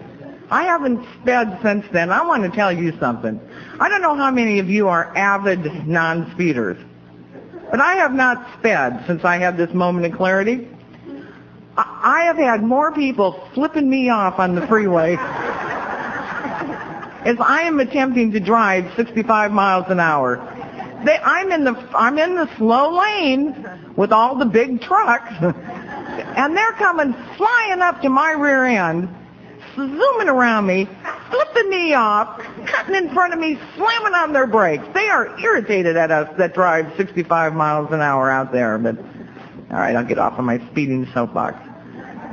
[0.51, 2.11] I haven't sped since then.
[2.11, 3.41] I want to tell you something.
[3.81, 6.79] I don't know how many of you are avid non-speeders,
[7.71, 10.69] but I have not sped since I had this moment of clarity.
[12.07, 15.15] I have had more people flipping me off on the freeway
[17.25, 20.37] as I am attempting to drive 65 miles an hour.
[21.05, 23.67] They, I'm in the I'm in the slow lane
[23.97, 29.09] with all the big trucks, and they're coming flying up to my rear end,
[29.75, 30.89] zooming around me,
[31.33, 34.85] flipping me off, cutting in front of me, slamming on their brakes.
[34.95, 38.79] They are irritated at us that drive 65 miles an hour out there.
[38.79, 41.59] But all right, I'll get off of my speeding soapbox.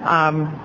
[0.03, 0.59] Um,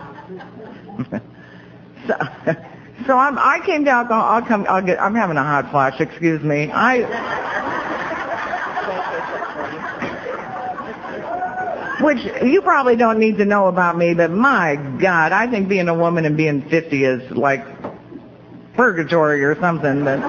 [3.06, 4.10] so, I came down.
[4.10, 4.66] I'll, come.
[4.68, 5.00] I'll get.
[5.00, 6.00] I'm having a hot flash.
[6.00, 6.70] Excuse me.
[6.72, 7.46] I.
[12.00, 15.88] Which you probably don't need to know about me, but my God, I think being
[15.88, 17.64] a woman and being 50 is like
[18.74, 20.04] purgatory or something.
[20.04, 20.20] But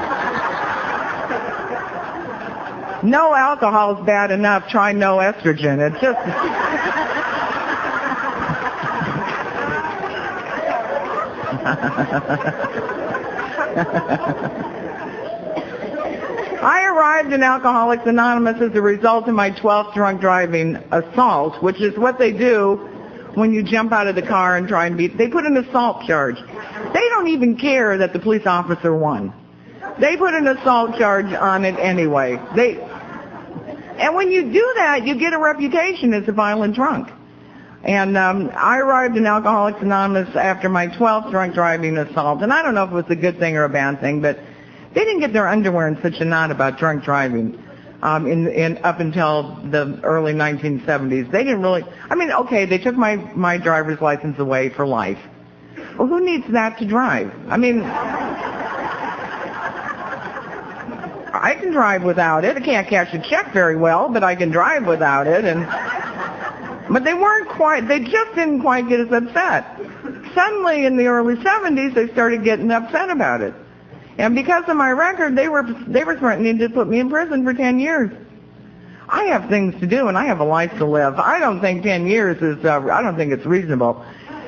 [3.04, 4.68] no alcohol is bad enough.
[4.70, 5.92] Try no estrogen.
[5.92, 7.19] It's just.
[16.62, 21.82] I arrived in Alcoholics Anonymous as a result of my 12th drunk driving assault, which
[21.82, 22.76] is what they do
[23.36, 25.18] when you jump out of the car and try and beat.
[25.18, 26.36] They put an assault charge.
[26.36, 29.34] They don't even care that the police officer won.
[30.00, 32.40] They put an assault charge on it anyway.
[32.56, 32.80] They,
[33.98, 37.10] and when you do that, you get a reputation as a violent drunk.
[37.84, 42.42] And um, I arrived in Alcoholics Anonymous after my 12th drunk driving assault.
[42.42, 44.38] And I don't know if it was a good thing or a bad thing, but
[44.94, 47.64] they didn't get their underwear in such a knot about drunk driving
[48.02, 51.32] um, in, in up until the early 1970s.
[51.32, 51.84] They didn't really.
[52.10, 55.20] I mean, okay, they took my my driver's license away for life.
[55.98, 57.32] Well, who needs that to drive?
[57.48, 57.84] I mean.
[61.42, 62.58] I can drive without it.
[62.58, 65.46] I can't cash a check very well, but I can drive without it.
[65.46, 65.66] And
[66.90, 67.88] but they weren't quite.
[67.88, 69.78] They just didn't quite get as upset.
[70.34, 73.54] Suddenly, in the early 70s, they started getting upset about it.
[74.18, 77.44] And because of my record, they were they were threatening to put me in prison
[77.44, 78.12] for 10 years.
[79.08, 81.16] I have things to do and I have a life to live.
[81.16, 84.04] I don't think 10 years is uh, I don't think it's reasonable.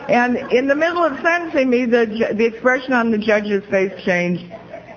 [0.10, 4.44] And in the middle of sentencing me, the the expression on the judge's face changed.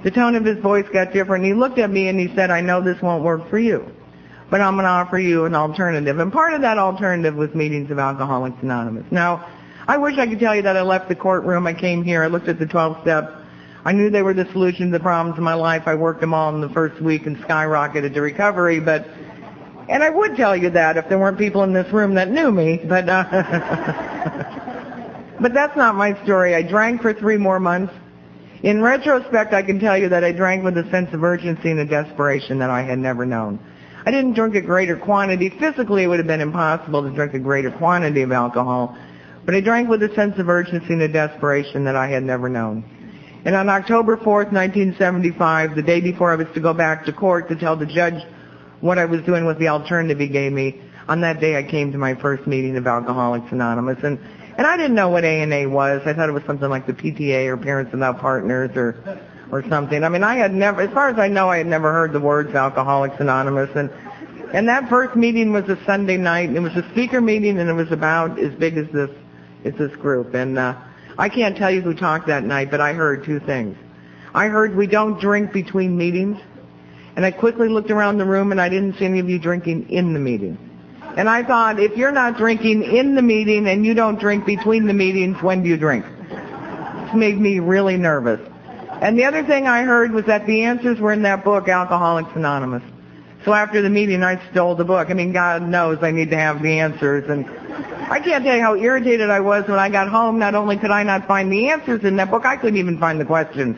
[0.03, 1.45] The tone of his voice got different.
[1.45, 3.87] He looked at me and he said, "I know this won't work for you,
[4.55, 7.91] but I'm going to offer you an alternative." And part of that alternative was meetings
[7.91, 9.05] of Alcoholics Anonymous.
[9.11, 9.45] Now,
[9.89, 11.67] I wish I could tell you that I left the courtroom.
[11.67, 12.23] I came here.
[12.23, 13.33] I looked at the 12 steps.
[13.85, 15.83] I knew they were the solution to the problems of my life.
[15.87, 18.79] I worked them all in the first week and skyrocketed to recovery.
[18.79, 19.09] But
[19.89, 22.53] And I would tell you that if there weren't people in this room that knew
[22.53, 23.25] me, but uh,
[25.41, 26.55] but that's not my story.
[26.55, 27.93] I drank for three more months.
[28.63, 31.81] In retrospect, I can tell you that I drank with a sense of urgency and
[31.81, 33.59] a desperation that I had never known.
[34.07, 35.49] I didn't drink a greater quantity.
[35.49, 38.97] Physically, it would have been impossible to drink a greater quantity of alcohol,
[39.47, 42.49] but I drank with a sense of urgency and a desperation that I had never
[42.49, 42.85] known.
[43.47, 47.49] And on October 4th, 1975, the day before I was to go back to court
[47.49, 48.23] to tell the judge
[48.81, 51.93] what I was doing with the alternative he gave me, on that day I came
[51.93, 53.99] to my first meeting of Alcoholics Anonymous.
[54.03, 54.19] And,
[54.57, 56.03] and I didn't know what A&A was.
[56.07, 59.21] I thought it was something like the PTA or Parents Without Partners or,
[59.55, 60.03] or something.
[60.03, 62.19] I mean, I had never, as far as I know, I had never heard the
[62.19, 63.71] words Alcoholics Anonymous.
[63.77, 63.89] And,
[64.53, 66.49] and that first meeting was a Sunday night.
[66.49, 69.11] And It was a speaker meeting and it was about as big as this,
[69.65, 70.35] as this group.
[70.35, 70.75] And, uh,
[71.17, 73.77] I can't tell you who talked that night, but I heard two things.
[74.35, 76.41] I heard we don't drink between meetings,
[77.15, 79.89] and I quickly looked around the room and I didn't see any of you drinking
[79.89, 80.59] in the meeting.
[81.17, 84.89] And I thought, if you're not drinking in the meeting and you don't drink between
[84.89, 86.05] the meetings, when do you drink?
[86.29, 88.41] It made me really nervous.
[89.05, 92.31] And the other thing I heard was that the answers were in that book, Alcoholics
[92.35, 92.83] Anonymous.
[93.45, 95.11] So after the meeting, I stole the book.
[95.11, 97.29] I mean, God knows I need to have the answers.
[97.29, 97.45] And
[98.11, 100.39] I can't tell you how irritated I was when I got home.
[100.39, 103.21] Not only could I not find the answers in that book, I couldn't even find
[103.21, 103.77] the questions.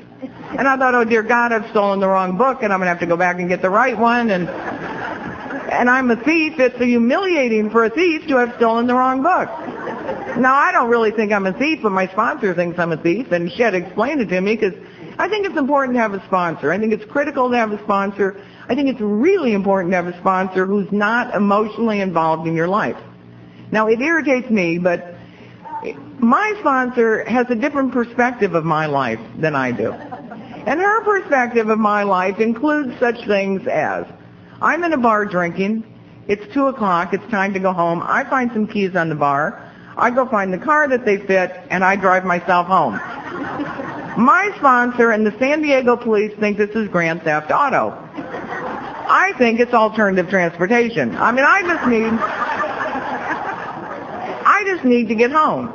[0.57, 3.01] And I thought, oh dear God, I've stolen the wrong book, and I'm to have
[3.01, 4.31] to go back and get the right one.
[4.31, 6.61] And and I'm a thief.
[6.61, 9.49] It's humiliating for a thief to have stolen the wrong book.
[10.39, 13.33] Now, I don't really think I'm a thief, but my sponsor thinks I'm a thief,
[13.33, 14.75] and she had to explain it to me because
[15.19, 16.71] I think it's important to have a sponsor.
[16.73, 18.41] I think it's critical to have a sponsor.
[18.69, 22.69] I think it's really important to have a sponsor who's not emotionally involved in your
[22.69, 22.97] life.
[23.73, 25.15] Now, it irritates me, but
[26.19, 29.93] my sponsor has a different perspective of my life than I do.
[29.93, 34.05] And her perspective of my life includes such things as,
[34.61, 35.85] I'm in a bar drinking,
[36.29, 39.63] it's 2 o'clock, it's time to go home, I find some keys on the bar,
[39.97, 43.01] I go find the car that they fit, and I drive myself home.
[44.17, 47.91] My sponsor and the San Diego police think this is grand theft auto.
[47.91, 51.15] I think it's alternative transportation.
[51.17, 52.13] I mean, I just need,
[54.47, 55.67] I just need to get home.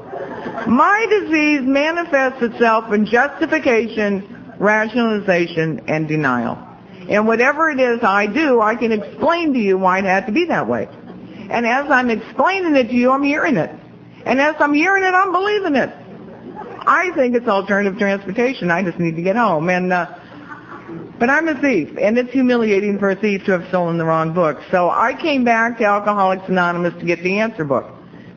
[0.67, 6.57] My disease manifests itself in justification, rationalization, and denial.
[7.09, 10.31] And whatever it is I do, I can explain to you why it had to
[10.31, 10.87] be that way.
[11.49, 13.69] And as I'm explaining it to you, I'm hearing it.
[14.25, 15.91] And as I'm hearing it, I'm believing it.
[16.91, 18.69] I think it's alternative transportation.
[18.69, 19.69] I just need to get home.
[19.69, 20.13] And uh,
[21.19, 24.33] but I'm a thief, and it's humiliating for a thief to have stolen the wrong
[24.33, 24.59] book.
[24.71, 27.85] So I came back to Alcoholics Anonymous to get the answer book.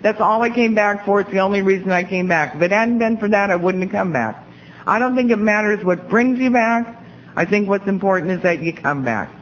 [0.02, 1.20] That's all I came back for.
[1.20, 2.54] It's the only reason I came back.
[2.54, 4.46] If it hadn't been for that, I wouldn't have come back.
[4.86, 7.02] I don't think it matters what brings you back.
[7.34, 9.32] I think what's important is that you come back.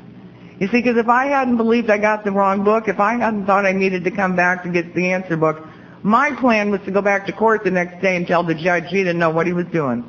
[0.58, 3.44] You see, because if I hadn't believed I got the wrong book, if I hadn't
[3.44, 5.66] thought I needed to come back to get the answer book,
[6.02, 8.84] my plan was to go back to court the next day and tell the judge
[8.88, 10.02] he didn't know what he was doing.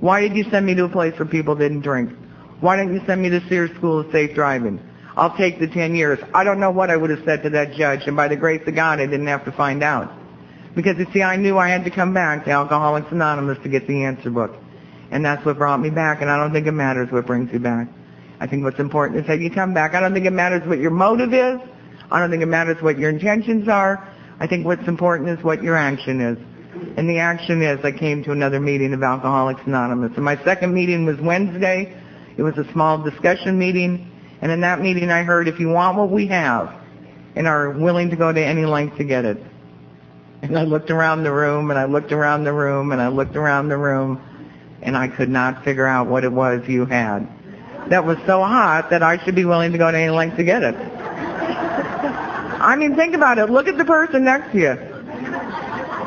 [0.00, 2.10] Why did you send me to a place where people didn't drink?
[2.60, 4.80] Why didn't you send me to Sears School of Safe Driving?
[5.16, 6.18] I'll take the 10 years.
[6.34, 8.66] I don't know what I would have said to that judge, and by the grace
[8.66, 10.12] of God, I didn't have to find out.
[10.74, 13.86] Because you see, I knew I had to come back to Alcoholics Anonymous to get
[13.86, 14.56] the answer book.
[15.10, 17.60] And that's what brought me back, and I don't think it matters what brings you
[17.60, 17.86] back.
[18.40, 19.94] I think what's important is that you come back.
[19.94, 21.60] I don't think it matters what your motive is.
[22.10, 24.08] I don't think it matters what your intentions are.
[24.44, 26.36] I think what's important is what your action is.
[26.98, 30.12] And the action is I came to another meeting of Alcoholics Anonymous.
[30.16, 31.96] And my second meeting was Wednesday.
[32.36, 34.06] It was a small discussion meeting.
[34.42, 36.78] And in that meeting I heard if you want what we have
[37.34, 39.38] and are willing to go to any length to get it.
[40.42, 43.36] And I looked around the room and I looked around the room and I looked
[43.36, 44.20] around the room
[44.82, 47.26] and I could not figure out what it was you had.
[47.88, 50.44] That was so hot that I should be willing to go to any length to
[50.44, 51.03] get it.
[52.64, 53.50] I mean, think about it.
[53.50, 54.70] Look at the person next to you.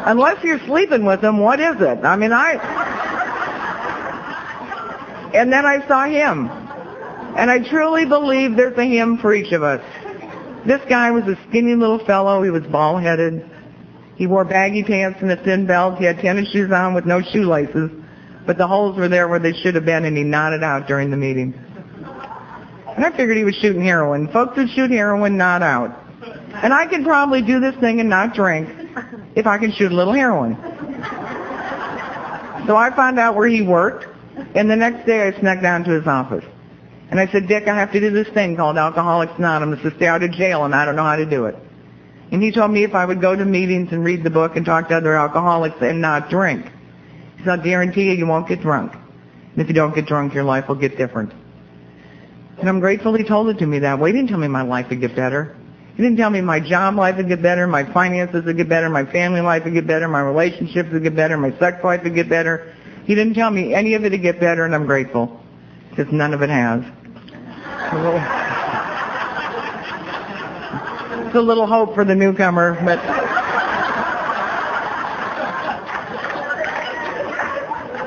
[0.08, 2.04] Unless you're sleeping with them, what is it?
[2.04, 2.54] I mean, I...
[5.36, 6.50] And then I saw him.
[7.38, 9.82] And I truly believe there's a him for each of us.
[10.66, 12.42] This guy was a skinny little fellow.
[12.42, 13.48] He was bald-headed.
[14.16, 16.00] He wore baggy pants and a thin belt.
[16.00, 17.92] He had tennis shoes on with no shoelaces.
[18.48, 21.12] But the holes were there where they should have been, and he nodded out during
[21.12, 21.54] the meeting.
[22.96, 24.28] And I figured he was shooting heroin.
[24.30, 26.07] Folks that shoot heroin nod out.
[26.64, 28.68] And I could probably do this thing and not drink
[29.36, 30.56] if I can shoot a little heroin.
[32.68, 34.08] So I found out where he worked,
[34.56, 36.44] and the next day I snuck down to his office.
[37.10, 40.08] And I said, Dick, I have to do this thing called Alcoholics Anonymous to stay
[40.08, 41.56] out of jail, and I don't know how to do it.
[42.32, 44.66] And he told me if I would go to meetings and read the book and
[44.66, 46.66] talk to other alcoholics and not drink.
[47.38, 48.94] He said, I'll guarantee you, you won't get drunk.
[48.94, 51.32] And if you don't get drunk, your life will get different.
[52.60, 54.10] And I'm grateful he told it to me that way.
[54.10, 55.56] He didn't tell me my life would get better.
[55.98, 58.88] He didn't tell me my job life would get better, my finances would get better,
[58.88, 62.14] my family life would get better, my relationships would get better, my sex life would
[62.14, 62.72] get better.
[63.06, 65.42] He didn't tell me any of it would get better, and I'm grateful
[65.90, 66.84] because none of it has.
[71.26, 73.00] It's a little, hope for the newcomer, but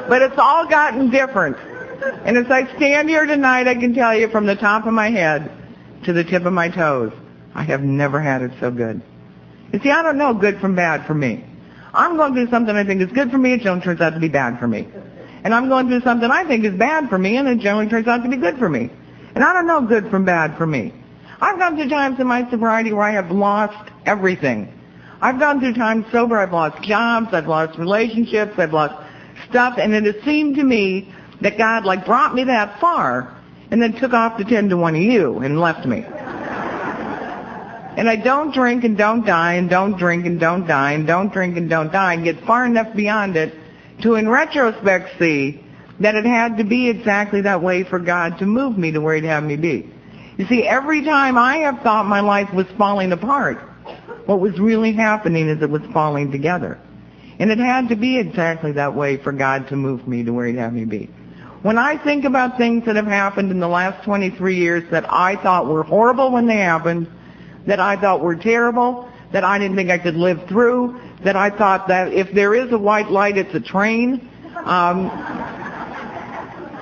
[0.09, 1.57] but it's all gotten different.
[2.24, 5.11] And as I stand here tonight, I can tell you from the top of my
[5.11, 5.51] head
[6.05, 7.12] to the tip of my toes,
[7.55, 9.03] I have never had it so good.
[9.72, 11.44] You see, I don't know good from bad for me.
[11.92, 14.14] I'm going through something I think is good for me, and it generally turns out
[14.14, 14.88] to be bad for me.
[15.42, 18.07] And I'm going through something I think is bad for me, and it generally turns
[18.07, 18.90] out to be good for me.
[19.34, 20.92] And I don't know good from bad for me.
[21.40, 24.72] I've gone through times in my sobriety where I have lost everything.
[25.22, 28.94] I've gone through times sober, I've lost jobs, I've lost relationships, I've lost
[29.48, 33.36] stuff, and it has seemed to me that God like brought me that far
[33.70, 36.05] and then took off the 10 to one of you and left me.
[37.97, 41.32] And I don't drink and don't die and don't drink and don't die and don't
[41.32, 43.55] drink and don't die and get far enough beyond it
[44.03, 45.64] to in retrospect see
[46.01, 49.14] that it had to be exactly that way for God to move me to where
[49.14, 49.93] he'd have me be.
[50.38, 53.59] You see, every time I have thought my life was falling apart,
[54.24, 56.78] what was really happening is it was falling together.
[57.38, 60.47] And it had to be exactly that way for God to move me to where
[60.47, 61.11] he'd have me be.
[61.62, 65.36] When I think about things that have happened in the last 23 years that I
[65.36, 67.07] thought were horrible when they happened,
[67.66, 71.50] that I thought were terrible, that I didn't think I could live through, that I
[71.50, 74.28] thought that if there is a white light, it's a train.
[74.56, 75.11] Um,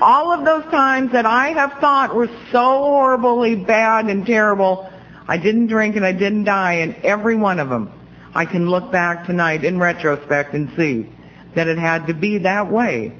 [0.01, 4.91] all of those times that I have thought were so horribly bad and terrible,
[5.26, 7.93] I didn't drink and I didn't die, and every one of them,
[8.35, 11.11] I can look back tonight in retrospect and see
[11.55, 13.12] that it had to be that way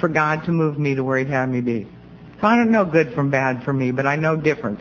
[0.00, 1.88] for God to move me to where He'd have me be.
[2.40, 4.80] So I don't know good from bad for me, but I know different.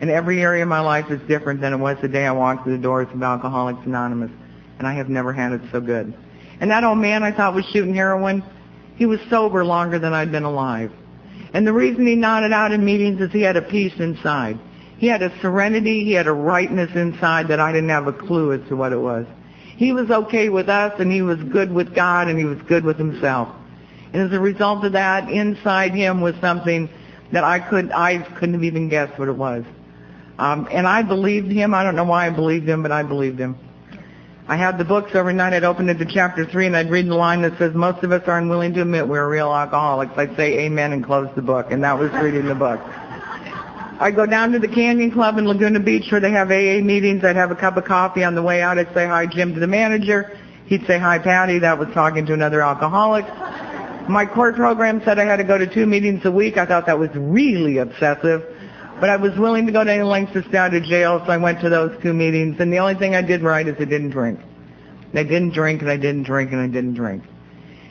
[0.00, 2.64] And every area of my life is different than it was the day I walked
[2.64, 4.30] through the doors of Alcoholics Anonymous.
[4.78, 6.12] And I have never had it so good.
[6.60, 8.42] And that old man I thought was shooting heroin,
[8.96, 10.92] he was sober longer than I'd been alive.
[11.52, 14.58] And the reason he nodded out in meetings is he had a peace inside.
[14.98, 18.52] He had a serenity, he had a rightness inside that I didn't have a clue
[18.52, 19.26] as to what it was.
[19.76, 22.84] He was okay with us and he was good with God and he was good
[22.84, 23.48] with himself.
[24.12, 26.88] And as a result of that, inside him was something
[27.32, 29.64] that I could I couldn't have even guessed what it was.
[30.38, 31.74] Um, and I believed him.
[31.74, 33.56] I don't know why I believed him, but I believed him.
[34.46, 35.54] I had the books every night.
[35.54, 38.12] I'd open it to chapter three, and I'd read the line that says, "Most of
[38.12, 41.70] us are unwilling to admit we're real alcoholics." I'd say Amen and close the book,
[41.70, 42.80] and that was reading the book.
[44.00, 47.24] I'd go down to the Canyon Club in Laguna Beach where they have AA meetings.
[47.24, 48.76] I'd have a cup of coffee on the way out.
[48.76, 50.36] I'd say hi, Jim, to the manager.
[50.66, 51.60] He'd say hi, Patty.
[51.60, 53.24] That was talking to another alcoholic.
[54.08, 56.58] My court program said I had to go to two meetings a week.
[56.58, 58.44] I thought that was really obsessive.
[59.00, 61.32] But I was willing to go to any lengths to stay out of jail, so
[61.32, 62.56] I went to those two meetings.
[62.60, 64.40] And the only thing I did right is I didn't drink.
[65.12, 67.22] I didn't drink, and I didn't drink, and I didn't drink.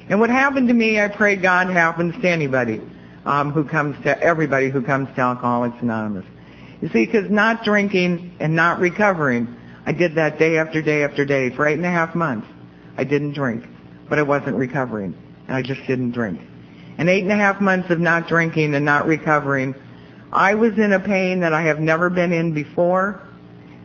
[0.09, 2.81] And what happened to me, I pray God happens to anybody
[3.25, 6.25] um, who comes to everybody who comes to Alcoholics Anonymous.
[6.81, 11.23] You see, because not drinking and not recovering, I did that day after day after
[11.23, 12.47] day for eight and a half months.
[12.97, 13.65] I didn't drink,
[14.09, 15.15] but I wasn't recovering,
[15.47, 16.41] and I just didn't drink.
[16.97, 19.73] And eight and a half months of not drinking and not recovering,
[20.33, 23.21] I was in a pain that I have never been in before,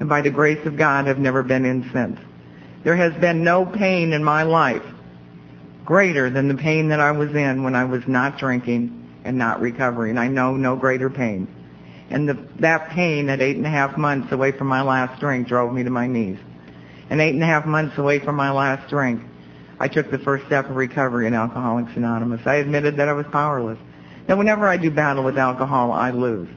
[0.01, 2.18] and by the grace of God, have never been in since.
[2.84, 4.84] There has been no pain in my life
[5.84, 9.61] greater than the pain that I was in when I was not drinking and not
[9.61, 10.16] recovering.
[10.16, 11.49] I know no greater pain.
[12.11, 15.49] And the, that pain at eight and a half months away from my last drink
[15.49, 16.38] drove me to my knees.
[17.11, 19.22] And eight and a half months away from my last drink,
[19.80, 22.46] I took the first step of recovery in Alcoholics Anonymous.
[22.46, 23.78] I admitted that I was powerless.
[24.29, 26.49] That whenever I do battle with alcohol, I lose.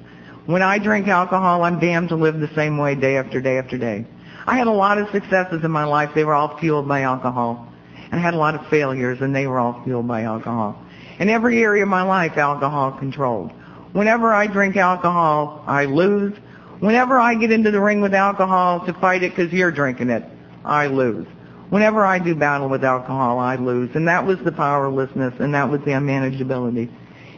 [0.45, 3.77] When I drink alcohol, I'm damned to live the same way day after day after
[3.77, 4.05] day.
[4.45, 6.09] I had a lot of successes in my life.
[6.13, 7.71] They were all fueled by alcohol.
[8.11, 10.83] And I had a lot of failures, and they were all fueled by alcohol.
[11.17, 13.51] In every area of my life, alcohol controlled.
[13.93, 16.33] Whenever I drink alcohol, I lose.
[16.81, 20.25] Whenever I get into the ring with alcohol to fight it because you're drinking it,
[20.65, 21.27] I lose.
[21.69, 23.91] Whenever I do battle with alcohol, I lose.
[23.95, 26.89] And that was the powerlessness, and that was the unmanageability.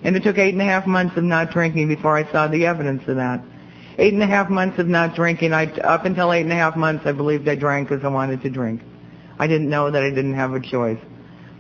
[0.04, 2.66] And it took eight and a half months of not drinking before I saw the
[2.66, 3.42] evidence of that.
[3.98, 5.54] Eight and a half months of not drinking.
[5.54, 8.42] I, up until eight and a half months, I believed I drank because I wanted
[8.42, 8.82] to drink.
[9.40, 11.00] I didn't know that I didn't have a choice.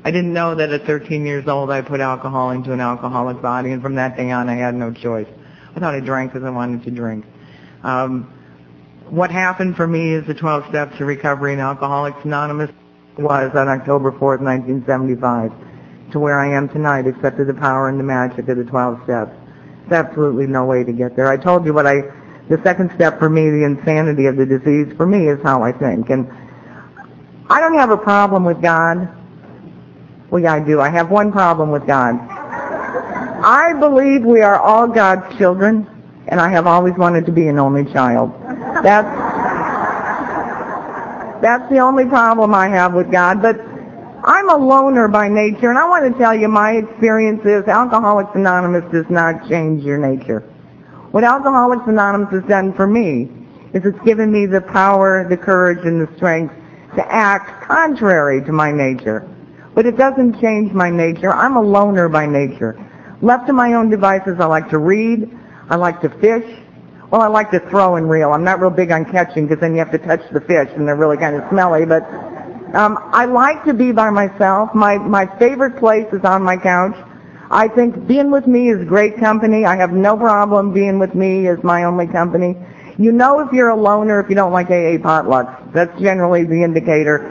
[0.03, 3.71] I didn't know that at 13 years old I put alcohol into an alcoholic body,
[3.71, 5.27] and from that day on I had no choice.
[5.75, 7.25] I thought I drank because I wanted to drink.
[7.83, 8.33] Um,
[9.09, 12.71] what happened for me is the 12 steps to recovery in Alcoholics Anonymous
[13.17, 15.51] was on October 4th, 1975
[16.13, 19.03] to where I am tonight except through the power and the magic of the 12
[19.03, 19.31] steps.
[19.87, 21.27] There's absolutely no way to get there.
[21.27, 22.01] I told you what I
[22.49, 25.71] the second step for me, the insanity of the disease, for me, is how I
[25.71, 26.09] think.
[26.09, 26.29] And
[27.49, 29.07] I don't have a problem with God.
[30.29, 30.81] Well, yeah, I do.
[30.81, 32.15] I have one problem with God.
[32.19, 35.87] I believe we are all God's children,
[36.27, 38.33] and I have always wanted to be an only child.
[38.83, 39.07] That's
[41.41, 43.41] that's the only problem I have with God.
[43.41, 43.72] But
[44.25, 48.29] I'm a loner by nature, and I want to tell you my experience is Alcoholics
[48.35, 50.39] Anonymous does not change your nature.
[51.11, 53.29] What Alcoholics Anonymous has done for me
[53.73, 56.55] is it's given me the power, the courage, and the strength
[56.95, 59.27] to act contrary to my nature.
[59.75, 61.33] But it doesn't change my nature.
[61.33, 62.79] I'm a loner by nature.
[63.21, 65.29] Left to my own devices, I like to read.
[65.69, 66.59] I like to fish.
[67.11, 68.31] Well, I like to throw and reel.
[68.31, 70.87] I'm not real big on catching because then you have to touch the fish and
[70.87, 71.85] they're really kind of smelly.
[71.85, 72.03] But
[72.73, 74.73] um, I like to be by myself.
[74.73, 76.95] My my favorite place is on my couch.
[77.51, 79.63] I think being with me is great company.
[79.63, 82.57] I have no problem being with me as my only company.
[82.97, 85.71] You know if you're a loner if you don't like AA potlucks.
[85.71, 87.29] That's generally the indicator.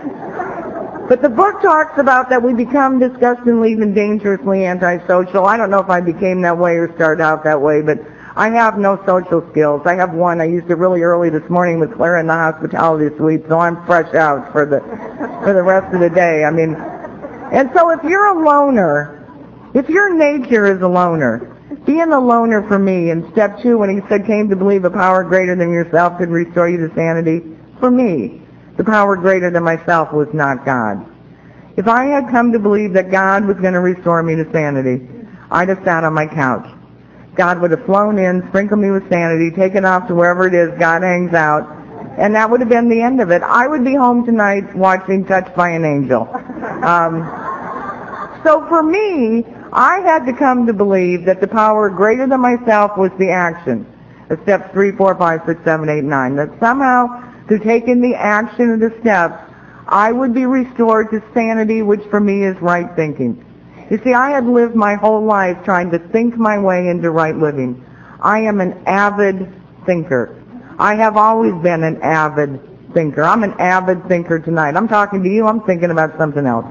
[1.08, 5.44] But the book talks about that we become disgustingly and dangerously antisocial.
[5.44, 7.98] I don't know if I became that way or started out that way, but
[8.34, 9.82] I have no social skills.
[9.84, 10.40] I have one.
[10.40, 13.84] I used it really early this morning with Clara in the hospitality suite, so I'm
[13.84, 14.80] fresh out for the
[15.44, 16.44] for the rest of the day.
[16.44, 19.28] I mean, and so if you're a loner,
[19.74, 21.48] if your nature is a loner,
[21.84, 24.90] being a loner for me in step two when he said came to believe a
[24.90, 27.42] power greater than yourself could restore you to sanity,
[27.80, 28.40] for me,
[28.78, 31.06] the power greater than myself was not God.
[31.76, 35.06] If I had come to believe that God was going to restore me to sanity,
[35.50, 36.66] I'd have sat on my couch
[37.34, 40.78] God would have flown in, sprinkled me with sanity, taken off to wherever it is
[40.78, 41.66] God hangs out,
[42.18, 43.42] and that would have been the end of it.
[43.42, 46.28] I would be home tonight watching Touched by an Angel.
[46.84, 47.22] Um,
[48.44, 52.98] so for me, I had to come to believe that the power greater than myself
[52.98, 53.86] was the action
[54.42, 56.36] steps three, four, five, six, seven, eight, nine.
[56.36, 59.34] That somehow, through taking the action of the steps,
[59.86, 63.44] I would be restored to sanity, which for me is right thinking.
[63.92, 67.36] You see, I had lived my whole life trying to think my way into right
[67.36, 67.84] living.
[68.22, 69.52] I am an avid
[69.84, 70.34] thinker.
[70.78, 72.58] I have always been an avid
[72.94, 73.22] thinker.
[73.22, 74.76] I'm an avid thinker tonight.
[74.76, 76.64] I'm talking to you, I'm thinking about something else.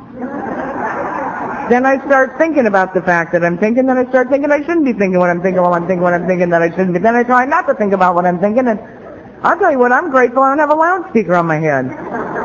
[1.69, 4.61] then I start thinking about the fact that I'm thinking, then I start thinking I
[4.61, 6.93] shouldn't be thinking what I'm thinking while I'm thinking what I'm thinking that I shouldn't
[6.93, 6.99] be.
[7.01, 8.79] Then I try not to think about what I'm thinking, and
[9.43, 12.40] I'll tell you what, I'm grateful I don't have a loudspeaker on my head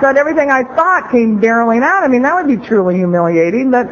[0.00, 2.04] so that everything I thought came barreling out.
[2.04, 3.86] I mean, that would be truly humiliating, but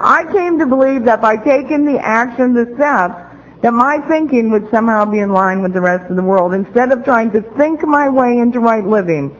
[0.00, 3.26] I came to believe that by taking the action, the steps,
[3.62, 6.52] that my thinking would somehow be in line with the rest of the world.
[6.54, 9.30] Instead of trying to think my way into right living,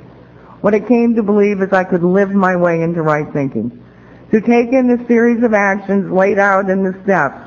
[0.63, 3.85] what I came to believe is I could live my way into right thinking.
[4.33, 7.39] To take in the series of actions laid out in the steps,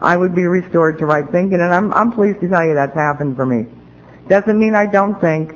[0.00, 2.94] I would be restored to right thinking, and I'm, I'm pleased to tell you that's
[2.94, 3.66] happened for me.
[4.28, 5.54] Doesn't mean I don't think,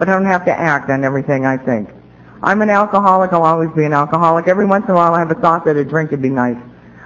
[0.00, 1.90] but I don't have to act on everything I think.
[2.42, 3.34] I'm an alcoholic.
[3.34, 4.48] I'll always be an alcoholic.
[4.48, 6.56] Every once in a while I have a thought that a drink would be nice.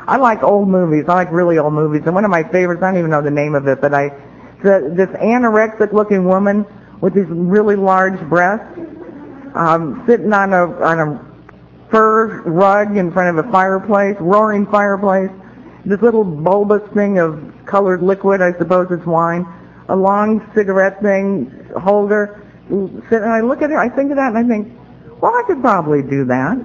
[0.06, 1.06] I like old movies.
[1.08, 2.02] I like really old movies.
[2.06, 4.10] And one of my favorites, I don't even know the name of it, but I,
[4.62, 6.64] the, this anorexic looking woman
[7.00, 8.78] with these really large breasts,
[9.56, 15.30] um, sitting on a, on a fur rug in front of a fireplace, roaring fireplace,
[15.84, 19.44] this little bulbous thing of colored liquid, I suppose it's wine,
[19.88, 24.38] a long cigarette thing holder, and I look at her, I think of that and
[24.38, 24.72] I think,
[25.20, 26.58] well, I could probably do that.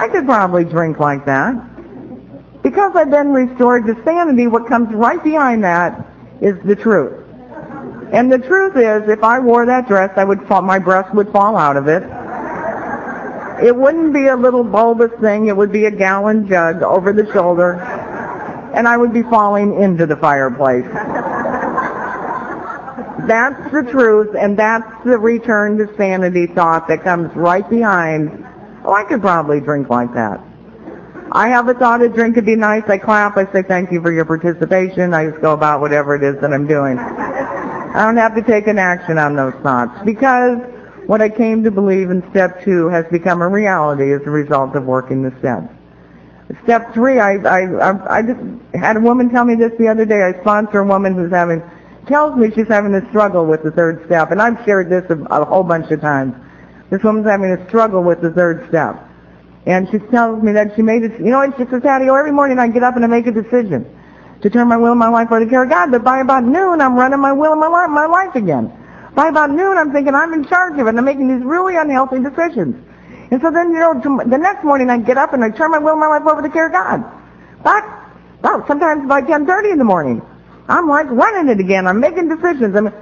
[0.00, 1.54] I could probably drink like that.
[2.62, 6.06] Because I've been restored to sanity, what comes right behind that
[6.40, 7.24] is the truth.
[8.12, 11.30] And the truth is, if I wore that dress, I would fall, my breast would
[11.30, 12.02] fall out of it.
[13.64, 15.48] It wouldn't be a little bulbous thing.
[15.48, 17.74] It would be a gallon jug over the shoulder,
[18.74, 20.86] and I would be falling into the fireplace.
[23.30, 28.44] That's the truth, and that's the return to sanity thought that comes right behind,
[28.84, 30.40] oh, I could probably drink like that.
[31.30, 32.82] I have a thought a drink would be nice.
[32.88, 33.36] I clap.
[33.36, 35.14] I say thank you for your participation.
[35.14, 36.98] I just go about whatever it is that I'm doing.
[36.98, 40.58] I don't have to take an action on those thoughts because
[41.06, 44.74] what I came to believe in step two has become a reality as a result
[44.74, 45.72] of working the steps.
[46.64, 48.40] Step three, I, I, I just
[48.74, 50.20] had a woman tell me this the other day.
[50.20, 51.62] I sponsor a woman who's having
[52.10, 55.16] tells me she's having a struggle with the third step, and I've shared this a,
[55.30, 56.34] a whole bunch of times.
[56.90, 59.00] This woman's having a struggle with the third step.
[59.64, 62.14] And she tells me that she made it, you know, and she says, Hattie, oh,
[62.14, 63.86] every morning I get up and I make a decision
[64.42, 66.44] to turn my will and my life over to care of God, but by about
[66.44, 68.72] noon I'm running my will and my life, my life again.
[69.14, 71.76] By about noon I'm thinking I'm in charge of it and I'm making these really
[71.76, 72.74] unhealthy decisions.
[73.30, 75.78] And so then, you know, the next morning I get up and I turn my
[75.78, 77.04] will and my life over to care of God.
[77.62, 77.84] But
[78.42, 80.22] Well, sometimes by 10.30 in the morning.
[80.70, 81.86] I'm like running it again.
[81.88, 82.76] I'm making decisions.
[82.76, 82.94] I'm,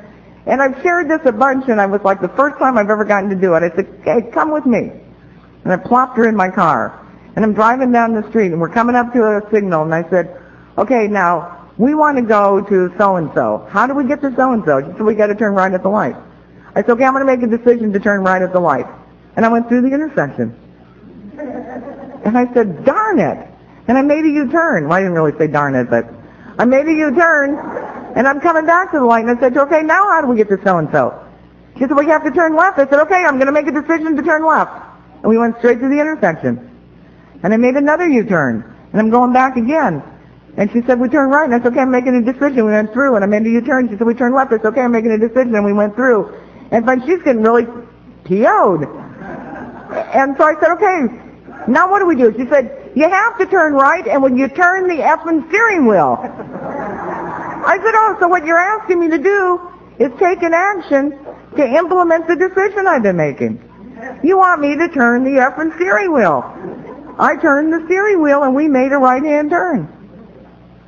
[0.47, 3.05] and I've shared this a bunch, and I was like the first time I've ever
[3.05, 3.63] gotten to do it.
[3.63, 4.91] I said, hey, come with me.
[5.65, 7.07] And I plopped her in my car.
[7.37, 10.09] And I'm driving down the street, and we're coming up to a signal, and I
[10.09, 10.41] said,
[10.79, 13.69] okay, now, we want to go to so-and-so.
[13.71, 14.81] How do we get to so-and-so?
[14.81, 16.17] She said, we got to turn right at the light.
[16.75, 18.87] I said, okay, I'm going to make a decision to turn right at the light.
[19.37, 20.57] And I went through the intersection.
[22.25, 23.49] And I said, darn it.
[23.87, 24.89] And I made a U-turn.
[24.89, 26.13] Well, I didn't really say darn it, but
[26.59, 27.57] I made a U-turn.
[28.17, 30.37] And I'm coming back to the light, and I said, okay, now how do we
[30.37, 31.27] get to so-and-so?
[31.75, 32.79] She said, well, you have to turn left.
[32.79, 34.73] I said, okay, I'm going to make a decision to turn left.
[35.23, 36.69] And we went straight to the intersection.
[37.45, 38.65] And I made another U-turn.
[38.91, 40.03] And I'm going back again.
[40.57, 41.45] And she said, we turn right.
[41.45, 42.67] And I said, okay, I'm making a decision.
[42.67, 43.89] We went through, and I made a U-turn.
[43.89, 44.53] She said, we turn left.
[44.53, 45.55] I said, okay, I'm making a decision.
[45.55, 46.35] And we went through.
[46.73, 47.67] And but she's getting really
[48.25, 48.83] PO'd.
[50.13, 51.07] And so I said, okay,
[51.69, 52.35] now what do we do?
[52.37, 56.19] She said, you have to turn right, and when you turn the effing steering wheel.
[56.21, 59.61] I said, oh, so what you're asking me to do
[59.99, 61.19] is take an action
[61.57, 63.63] to implement the decision I've been making.
[64.23, 66.45] You want me to turn the effing steering wheel.
[67.19, 69.89] I turned the steering wheel, and we made a right-hand turn.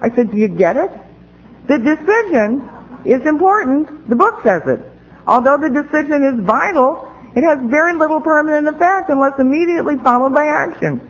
[0.00, 0.90] I said, do you get it?
[1.66, 2.68] The decision
[3.04, 4.08] is important.
[4.08, 4.80] The book says it.
[5.26, 7.06] Although the decision is vital,
[7.36, 11.06] it has very little permanent effect unless immediately followed by action.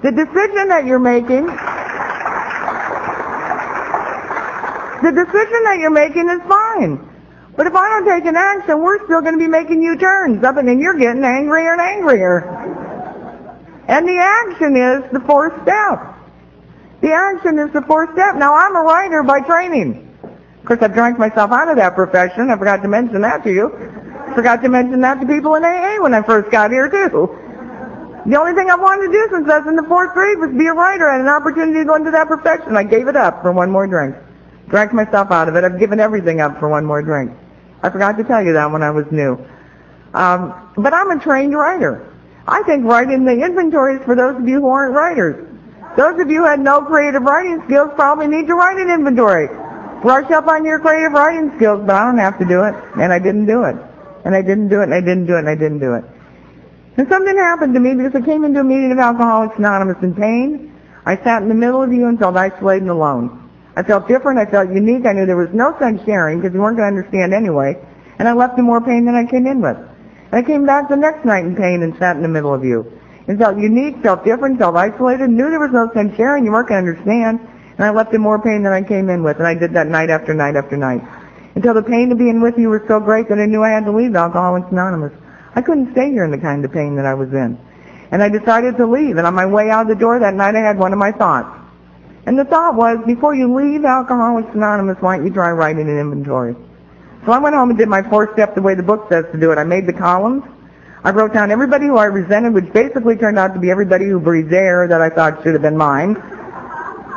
[0.00, 1.46] The decision that you're making,
[5.02, 7.04] the decision that you're making is fine.
[7.56, 10.56] But if I don't take an action, we're still going to be making U-turns up
[10.56, 12.46] and then you're getting angrier and angrier.
[13.88, 16.14] And the action is the fourth step.
[17.00, 18.36] The action is the fourth step.
[18.36, 20.04] Now I'm a writer by training.
[20.22, 22.50] Of course, I've drank myself out of that profession.
[22.50, 23.70] I forgot to mention that to you.
[24.36, 27.47] Forgot to mention that to people in AA when I first got here too.
[28.28, 30.52] The only thing I wanted to do since I was in the fourth grade was
[30.52, 31.10] be a writer.
[31.10, 32.76] Had an opportunity to go into that profession.
[32.76, 34.16] I gave it up for one more drink.
[34.68, 35.64] Drank myself out of it.
[35.64, 37.32] I've given everything up for one more drink.
[37.82, 39.40] I forgot to tell you that when I was new.
[40.12, 42.04] Um, but I'm a trained writer.
[42.46, 45.48] I think writing the inventory is for those of you who aren't writers.
[45.96, 49.48] Those of you who had no creative writing skills probably need to write an inventory.
[50.02, 53.10] Brush up on your creative writing skills, but I don't have to do it, and
[53.10, 53.76] I didn't do it.
[54.26, 56.04] And I didn't do it, and I didn't do it, and I didn't do it.
[56.98, 60.14] And something happened to me because I came into a meeting of Alcoholics Anonymous in
[60.14, 60.74] pain.
[61.06, 63.48] I sat in the middle of you and felt isolated and alone.
[63.76, 64.38] I felt different.
[64.38, 65.06] I felt unique.
[65.06, 67.78] I knew there was no sense sharing because you weren't going to understand anyway.
[68.18, 69.76] And I left in more pain than I came in with.
[69.78, 72.64] And I came back the next night in pain and sat in the middle of
[72.64, 72.84] you.
[73.28, 76.44] And felt unique, felt different, felt isolated, knew there was no sense sharing.
[76.44, 77.40] You weren't going to understand
[77.78, 79.86] and I left in more pain than I came in with, and I did that
[79.86, 81.00] night after night after night.
[81.54, 83.84] Until the pain of being with you was so great that I knew I had
[83.84, 85.12] to leave Alcoholics Anonymous.
[85.58, 87.58] I couldn't stay here in the kind of pain that I was in.
[88.12, 90.60] And I decided to leave, and on my way out the door that night I
[90.60, 91.50] had one of my thoughts.
[92.26, 95.98] And the thought was, before you leave Alcoholics Anonymous, why don't you try writing an
[95.98, 96.54] inventory?
[97.26, 99.40] So I went home and did my four steps the way the book says to
[99.40, 99.58] do it.
[99.58, 100.44] I made the columns.
[101.02, 104.20] I wrote down everybody who I resented, which basically turned out to be everybody who
[104.20, 106.37] breathed air that I thought should have been mine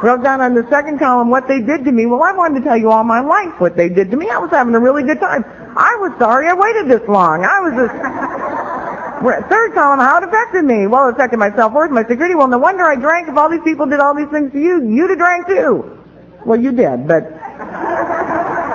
[0.02, 2.06] wrote down on the second column what they did to me.
[2.06, 4.30] Well, I wanted to tell you all my life what they did to me.
[4.30, 5.46] I was having a really good time.
[5.78, 7.46] I was sorry I waited this long.
[7.46, 7.94] I was just...
[9.50, 10.88] Third column, how it affected me.
[10.88, 12.34] Well, it affected my self-worth, my security.
[12.34, 13.30] Well, no wonder I drank.
[13.30, 15.98] If all these people did all these things to you, you'd have drank too.
[16.46, 17.30] Well, you did, but...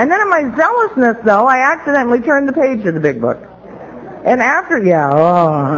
[0.00, 3.36] And then in my zealousness, though, I accidentally turned the page of the big book.
[4.24, 5.76] And after, yeah, oh.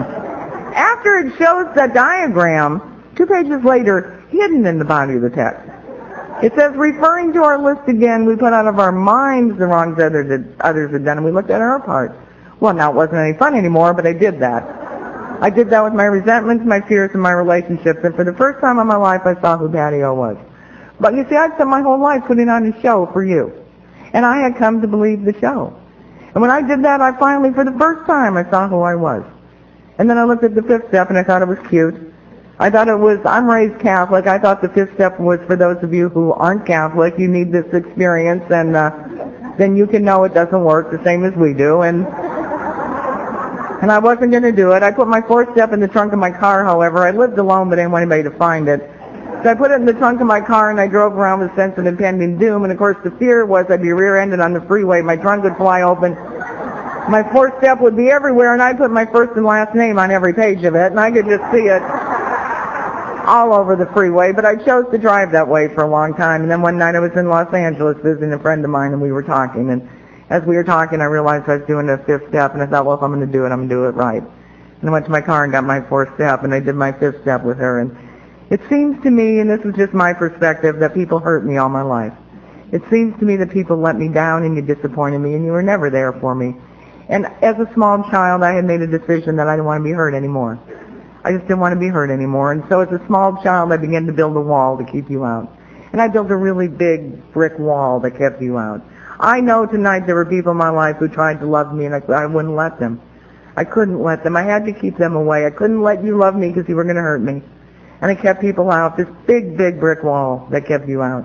[0.75, 5.69] After it shows the diagram, two pages later, hidden in the body of the text.
[6.43, 10.01] It says, referring to our list again, we put out of our minds the wrongs
[10.01, 12.15] others had, others had done, and we looked at our parts.
[12.59, 14.65] Well, now it wasn't any fun anymore, but I did that.
[15.41, 18.61] I did that with my resentments, my fears, and my relationships, and for the first
[18.61, 20.37] time in my life, I saw who Daddy O was.
[20.99, 23.53] But you see, I'd spent my whole life putting on a show for you,
[24.13, 25.77] and I had come to believe the show.
[26.35, 28.95] And when I did that, I finally, for the first time, I saw who I
[28.95, 29.25] was.
[29.99, 32.12] And then I looked at the fifth step, and I thought it was cute.
[32.63, 34.29] I thought it was, I'm raised Catholic.
[34.29, 37.19] I thought the fifth step was for those of you who aren't Catholic.
[37.19, 38.91] You need this experience and uh,
[39.59, 41.83] then you can know it doesn't work the same as we do.
[41.83, 42.07] And
[43.83, 44.85] and I wasn't going to do it.
[44.85, 46.99] I put my fourth step in the trunk of my car, however.
[46.99, 48.79] I lived alone, but I didn't want anybody to find it.
[49.43, 51.51] So I put it in the trunk of my car and I drove around with
[51.51, 52.63] a sense of impending doom.
[52.63, 55.03] And of course the fear was I'd be rear-ended on the freeway.
[55.03, 56.15] My trunk would fly open.
[57.11, 60.13] My fourth step would be everywhere and I'd put my first and last name on
[60.13, 61.83] every page of it and I could just see it
[63.27, 66.43] all over the freeway, but I chose to drive that way for a long time.
[66.43, 69.01] And then one night I was in Los Angeles visiting a friend of mine, and
[69.01, 69.71] we were talking.
[69.71, 69.89] And
[70.31, 72.87] as we were talking, I realized I was doing the fifth step, and I thought,
[72.87, 74.23] well, if I'm going to do it, I'm going to do it right.
[74.23, 76.93] And I went to my car and got my fourth step, and I did my
[76.93, 77.81] fifth step with her.
[77.81, 77.97] And
[78.51, 81.69] It seems to me, and this is just my perspective, that people hurt me all
[81.69, 82.13] my life.
[82.73, 85.53] It seems to me that people let me down and you disappointed me and you
[85.53, 86.57] were never there for me.
[87.09, 89.85] And as a small child, I had made a decision that I didn't want to
[89.85, 90.59] be hurt anymore.
[91.25, 92.53] I just didn't want to be hurt anymore.
[92.53, 95.25] And so as a small child, I began to build a wall to keep you
[95.25, 95.57] out.
[95.93, 98.83] And I built a really big brick wall that kept you out.
[99.21, 101.95] I know tonight there were people in my life who tried to love me and
[101.95, 103.01] I, I wouldn't let them.
[103.57, 104.37] I couldn't let them.
[104.37, 105.47] I had to keep them away.
[105.47, 107.43] I couldn't let you love me because you were going to hurt me.
[108.01, 108.97] And I kept people out.
[108.97, 111.25] This big, big brick wall that kept you out.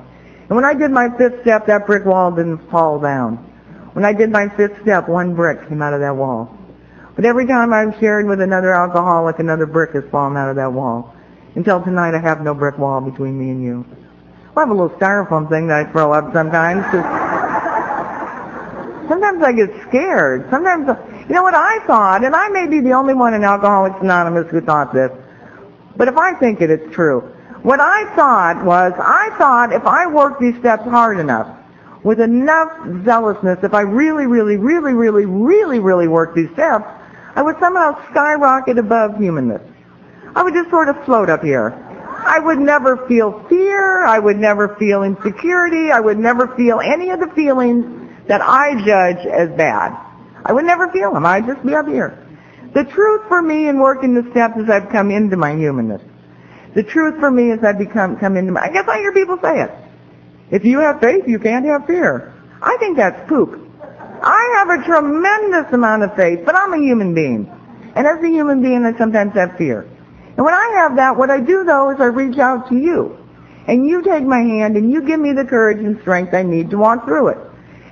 [0.49, 3.37] And when I did my fifth step, that brick wall didn't fall down.
[3.93, 6.56] When I did my fifth step, one brick came out of that wall.
[7.17, 10.71] But every time I've shared with another alcoholic, another brick has fallen out of that
[10.71, 11.15] wall.
[11.55, 13.83] Until tonight, I have no brick wall between me and you.
[14.55, 16.83] I have a little styrofoam thing that I throw up sometimes.
[19.09, 20.47] sometimes I get scared.
[20.51, 20.87] Sometimes,
[21.27, 24.51] you know what I thought, and I may be the only one in Alcoholics Anonymous
[24.51, 25.11] who thought this,
[25.95, 27.21] but if I think it, it's true.
[27.63, 31.47] What I thought was, I thought if I worked these steps hard enough,
[32.03, 32.69] with enough
[33.03, 36.85] zealousness, if I really, really, really, really, really, really worked these steps,
[37.37, 39.61] I would somehow skyrocket above humanness.
[40.35, 41.69] I would just sort of float up here.
[41.69, 44.03] I would never feel fear.
[44.03, 45.91] I would never feel insecurity.
[45.91, 47.85] I would never feel any of the feelings
[48.27, 49.95] that I judge as bad.
[50.45, 51.27] I would never feel them.
[51.27, 52.17] I'd just be up here.
[52.73, 56.01] The truth for me in working the steps is I've come into my humanness.
[56.73, 58.61] The truth for me is I've become come into my.
[58.61, 59.71] I guess I hear people say it.
[60.49, 62.33] If you have faith, you can't have fear.
[62.63, 63.66] I think that's poop.
[64.21, 67.51] I have a tremendous amount of faith, but I'm a human being.
[67.95, 69.81] And as a human being, I sometimes have fear.
[70.35, 73.17] And when I have that, what I do though is I reach out to you.
[73.67, 76.69] And you take my hand and you give me the courage and strength I need
[76.69, 77.37] to walk through it.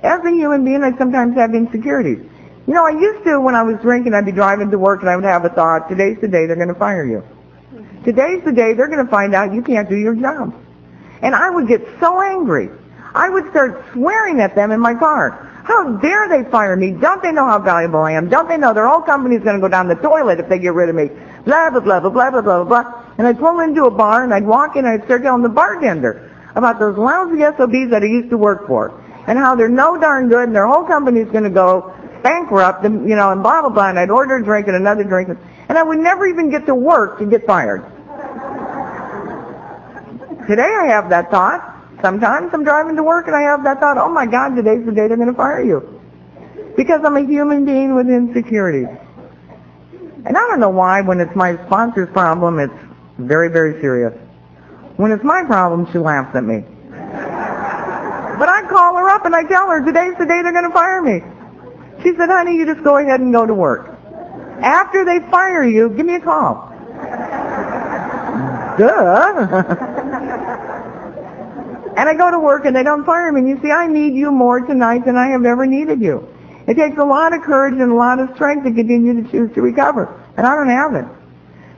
[0.02, 2.18] As a human being, I sometimes have insecurities.
[2.66, 5.10] You know, I used to, when I was drinking, I'd be driving to work and
[5.10, 7.22] I would have a thought, today's the day they're going to fire you.
[8.04, 10.54] Today's the day they're going to find out you can't do your job.
[11.22, 12.70] And I would get so angry.
[13.14, 15.55] I would start swearing at them in my car.
[15.66, 16.92] How dare they fire me?
[16.92, 18.28] Don't they know how valuable I am?
[18.28, 20.74] Don't they know their whole company's going to go down the toilet if they get
[20.74, 21.10] rid of me?
[21.44, 23.04] Blah, blah, blah, blah, blah, blah, blah, blah.
[23.18, 25.48] And I'd pull into a bar and I'd walk in and I'd start telling the
[25.48, 29.98] bartender about those lousy SOBs that I used to work for and how they're no
[29.98, 31.92] darn good and their whole company's going to go
[32.22, 33.88] bankrupt and, you know, and blah, blah, blah.
[33.88, 35.30] And I'd order a drink and another drink.
[35.68, 37.82] And I would never even get to work to get fired.
[40.46, 41.75] Today I have that thought.
[42.02, 44.92] Sometimes I'm driving to work and I have that thought, oh my God, today's the
[44.92, 46.00] day they're going to fire you.
[46.76, 48.88] Because I'm a human being with insecurities.
[50.26, 52.74] And I don't know why when it's my sponsor's problem, it's
[53.18, 54.12] very, very serious.
[54.96, 56.64] When it's my problem, she laughs at me.
[56.90, 60.74] But I call her up and I tell her, today's the day they're going to
[60.74, 61.22] fire me.
[62.02, 63.88] She said, honey, you just go ahead and go to work.
[64.60, 66.70] After they fire you, give me a call.
[68.78, 69.92] Duh.
[71.96, 73.40] And I go to work and they don't fire me.
[73.40, 76.28] And you see, I need you more tonight than I have ever needed you.
[76.68, 79.54] It takes a lot of courage and a lot of strength to continue to choose
[79.54, 80.12] to recover.
[80.36, 81.06] And I don't have it.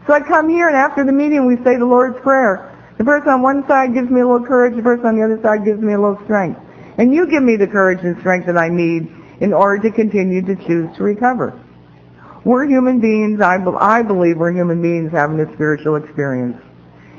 [0.07, 2.75] So I come here and after the meeting we say the Lord's Prayer.
[2.97, 5.41] The person on one side gives me a little courage, the person on the other
[5.41, 6.61] side gives me a little strength.
[6.97, 9.07] And you give me the courage and strength that I need
[9.41, 11.53] in order to continue to choose to recover.
[12.45, 13.41] We're human beings.
[13.41, 16.61] I, I believe we're human beings having a spiritual experience.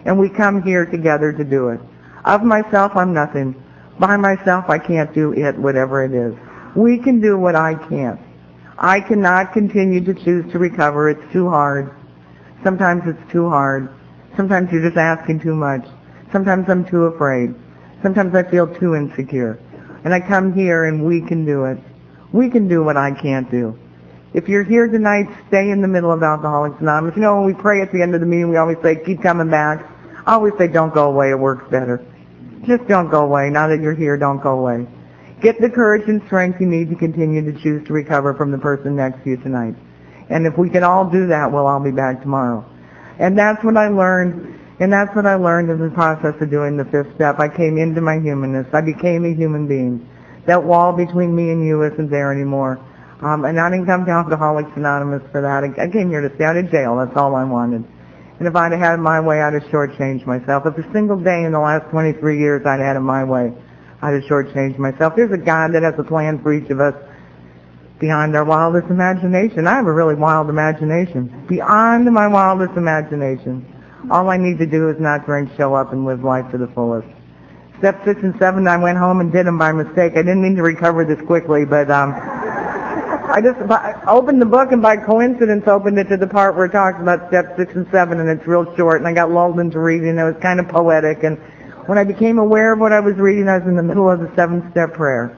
[0.03, 1.79] And we come here together to do it.
[2.25, 3.55] Of myself, I'm nothing.
[3.99, 6.33] By myself, I can't do it, whatever it is.
[6.75, 8.19] We can do what I can't.
[8.77, 11.09] I cannot continue to choose to recover.
[11.09, 11.93] It's too hard.
[12.63, 13.89] Sometimes it's too hard.
[14.37, 15.85] Sometimes you're just asking too much.
[16.31, 17.53] Sometimes I'm too afraid.
[18.01, 19.59] Sometimes I feel too insecure.
[20.05, 21.77] And I come here and we can do it.
[22.31, 23.77] We can do what I can't do.
[24.33, 27.15] If you're here tonight, stay in the middle of Alcoholics Anonymous.
[27.15, 29.21] You know, when we pray at the end of the meeting, we always say, keep
[29.21, 29.83] coming back.
[30.25, 31.31] I always say, don't go away.
[31.31, 32.05] It works better.
[32.65, 33.49] Just don't go away.
[33.49, 34.87] Now that you're here, don't go away.
[35.41, 38.57] Get the courage and strength you need to continue to choose to recover from the
[38.57, 39.75] person next to you tonight.
[40.29, 42.65] And if we can all do that, we'll all be back tomorrow.
[43.19, 46.77] And that's what I learned, and that's what I learned in the process of doing
[46.77, 47.39] the fifth step.
[47.39, 48.67] I came into my humanness.
[48.73, 50.07] I became a human being.
[50.45, 52.79] That wall between me and you isn't there anymore.
[53.21, 55.63] Um, and I didn't come to Alcoholics Anonymous for that.
[55.63, 56.95] I came here to stay out of jail.
[56.97, 57.83] That's all I wanted.
[58.39, 60.65] And if I'd have had it my way, I'd have shortchanged myself.
[60.65, 63.53] If a single day in the last 23 years I'd had it my way,
[64.01, 65.13] I'd have shortchanged myself.
[65.15, 66.95] There's a God that has a plan for each of us
[67.99, 69.67] beyond our wildest imagination.
[69.67, 71.45] I have a really wild imagination.
[71.49, 73.65] Beyond my wildest imagination.
[74.09, 76.67] All I need to do is not drink, show up, and live life to the
[76.67, 77.07] fullest.
[77.79, 80.13] Step six and seven, I went home and did them by mistake.
[80.13, 82.11] I didn't mean to recover this quickly, but um,
[83.29, 86.65] I just I opened the book and by coincidence opened it to the part where
[86.65, 89.59] it talks about steps six and seven and it's real short and I got lulled
[89.59, 91.37] into reading and it was kind of poetic and
[91.85, 94.19] when I became aware of what I was reading I was in the middle of
[94.19, 95.37] the seven step prayer.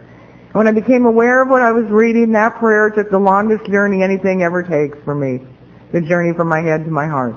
[0.53, 4.03] When I became aware of what I was reading, that prayer took the longest journey
[4.03, 5.39] anything ever takes for me.
[5.91, 7.35] The journey from my head to my heart.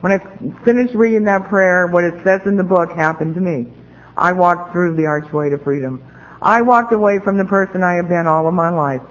[0.00, 0.18] When I
[0.64, 3.66] finished reading that prayer, what it says in the book happened to me.
[4.16, 6.02] I walked through the archway to freedom.
[6.42, 9.02] I walked away from the person I have been all of my life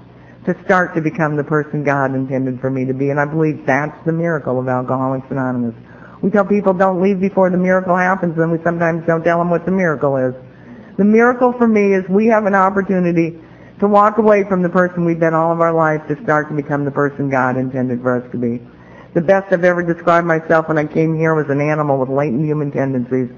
[0.46, 3.10] to start to become the person God intended for me to be.
[3.10, 5.76] And I believe that's the miracle of Alcoholics Anonymous.
[6.22, 9.50] We tell people don't leave before the miracle happens, and we sometimes don't tell them
[9.50, 10.34] what the miracle is.
[10.98, 13.40] The miracle for me is we have an opportunity
[13.80, 16.56] to walk away from the person we've been all of our life to start to
[16.56, 18.60] become the person God intended for us to be.
[19.14, 22.46] The best I've ever described myself when I came here was an animal with latent
[22.46, 23.30] human tendencies.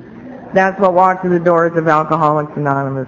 [0.53, 3.07] That's what walked through the doors of Alcoholics Anonymous.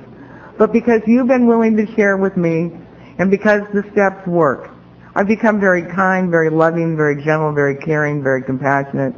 [0.58, 2.72] But because you've been willing to share with me,
[3.20, 4.70] and because the steps work,
[5.16, 9.14] I've become very kind, very loving, very gentle, very caring, very compassionate.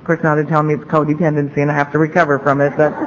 [0.00, 2.72] Of course, now they tell me it's codependency and I have to recover from it,
[2.76, 2.92] but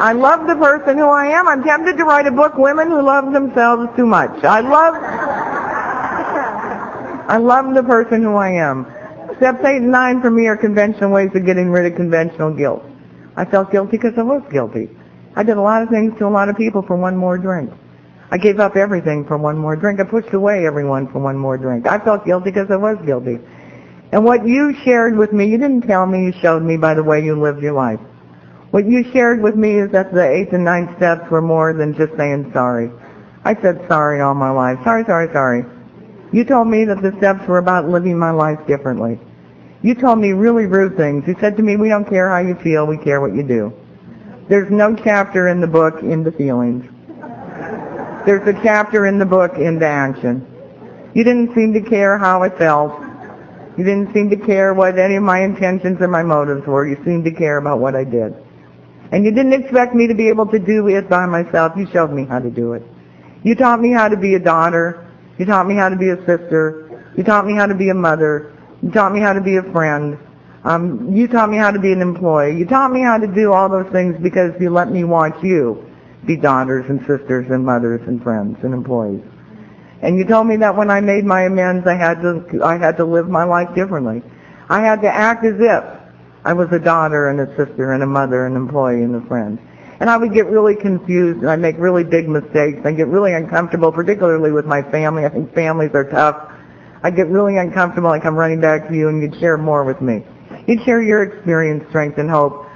[0.00, 1.48] I love the person who I am.
[1.48, 4.44] I'm tempted to write a book, Women Who Love Themselves Too Much.
[4.44, 4.94] I love,
[7.28, 8.86] I love the person who I am.
[9.38, 12.84] Steps 8 and 9 for me are conventional ways of getting rid of conventional guilt.
[13.36, 14.88] I felt guilty because I was guilty.
[15.38, 17.70] I did a lot of things to a lot of people for one more drink.
[18.32, 20.00] I gave up everything for one more drink.
[20.00, 21.86] I pushed away everyone for one more drink.
[21.86, 23.38] I felt guilty because I was guilty.
[24.10, 27.04] And what you shared with me, you didn't tell me, you showed me by the
[27.04, 28.00] way you lived your life.
[28.72, 31.94] What you shared with me is that the eighth and ninth steps were more than
[31.94, 32.90] just saying sorry.
[33.44, 34.80] I said sorry all my life.
[34.82, 35.64] Sorry, sorry, sorry.
[36.32, 39.20] You told me that the steps were about living my life differently.
[39.82, 41.28] You told me really rude things.
[41.28, 43.72] You said to me, we don't care how you feel, we care what you do.
[44.48, 46.84] There's no chapter in the book in the feelings.
[48.24, 50.46] There's a chapter in the book in the action.
[51.14, 52.98] You didn't seem to care how I felt.
[53.76, 56.86] You didn't seem to care what any of my intentions or my motives were.
[56.86, 58.34] You seemed to care about what I did.
[59.12, 61.72] And you didn't expect me to be able to do it by myself.
[61.76, 62.82] You showed me how to do it.
[63.42, 65.06] You taught me how to be a daughter.
[65.38, 67.04] You taught me how to be a sister.
[67.16, 68.52] You taught me how to be a mother.
[68.82, 70.18] You taught me how to be a friend.
[70.68, 72.58] Um, you taught me how to be an employee.
[72.58, 75.82] You taught me how to do all those things because you let me watch you
[76.26, 79.22] be daughters and sisters and mothers and friends and employees.
[80.02, 82.98] And you told me that when I made my amends, I had to I had
[82.98, 84.22] to live my life differently.
[84.68, 85.84] I had to act as if
[86.44, 89.26] I was a daughter and a sister and a mother and an employee and a
[89.26, 89.58] friend.
[90.00, 92.80] And I would get really confused and I'd make really big mistakes.
[92.84, 95.24] I'd get really uncomfortable, particularly with my family.
[95.24, 96.52] I think families are tough.
[97.02, 98.10] I'd get really uncomfortable.
[98.10, 100.26] I come running back to you and you'd share more with me.
[100.68, 102.66] You'd share your experience, strength, and hope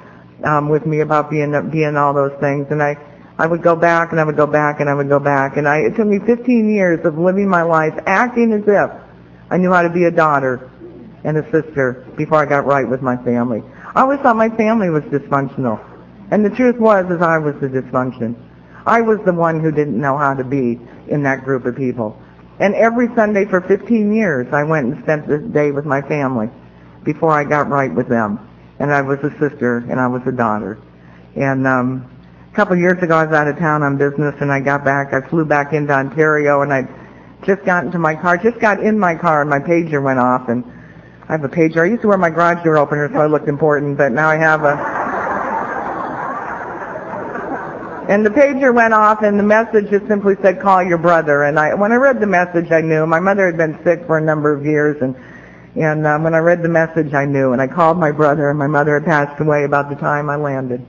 [0.44, 2.68] um, with me about being being all those things.
[2.70, 2.96] And I,
[3.36, 5.58] I would go back and I would go back and I would go back.
[5.58, 8.90] And I, it took me 15 years of living my life acting as if
[9.50, 10.70] I knew how to be a daughter
[11.22, 13.62] and a sister before I got right with my family.
[13.94, 15.78] I always thought my family was dysfunctional.
[16.30, 18.34] And the truth was is I was the dysfunction.
[18.86, 22.18] I was the one who didn't know how to be in that group of people.
[22.58, 26.48] And every Sunday for 15 years I went and spent this day with my family
[27.04, 28.38] before I got right with them.
[28.78, 30.78] And I was a sister and I was a daughter.
[31.36, 32.10] And um,
[32.50, 34.84] a couple of years ago I was out of town on business and I got
[34.84, 35.12] back.
[35.12, 36.88] I flew back into Ontario and I
[37.44, 40.48] just got into my car, just got in my car and my pager went off
[40.48, 40.64] and
[41.28, 41.82] I have a pager.
[41.82, 44.36] I used to wear my garage door opener so I looked important, but now I
[44.36, 45.02] have a...
[48.08, 51.44] And the pager went off and the message just simply said, call your brother.
[51.44, 53.06] And I, when I read the message, I knew.
[53.06, 55.14] My mother had been sick for a number of years and
[55.74, 57.52] and um, when I read the message, I knew.
[57.52, 60.36] And I called my brother, and my mother had passed away about the time I
[60.36, 60.86] landed.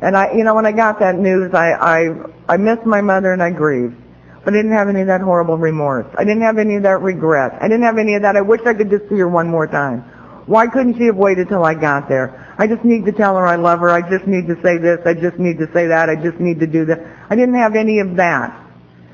[0.00, 2.08] And I, you know, when I got that news, I, I,
[2.48, 3.96] I missed my mother and I grieved.
[4.44, 6.06] But I didn't have any of that horrible remorse.
[6.18, 7.56] I didn't have any of that regret.
[7.60, 8.36] I didn't have any of that.
[8.36, 10.00] I wish I could just see her one more time.
[10.46, 12.52] Why couldn't she have waited till I got there?
[12.58, 13.90] I just need to tell her I love her.
[13.90, 14.98] I just need to say this.
[15.06, 16.10] I just need to say that.
[16.10, 16.98] I just need to do that.
[17.30, 18.60] I didn't have any of that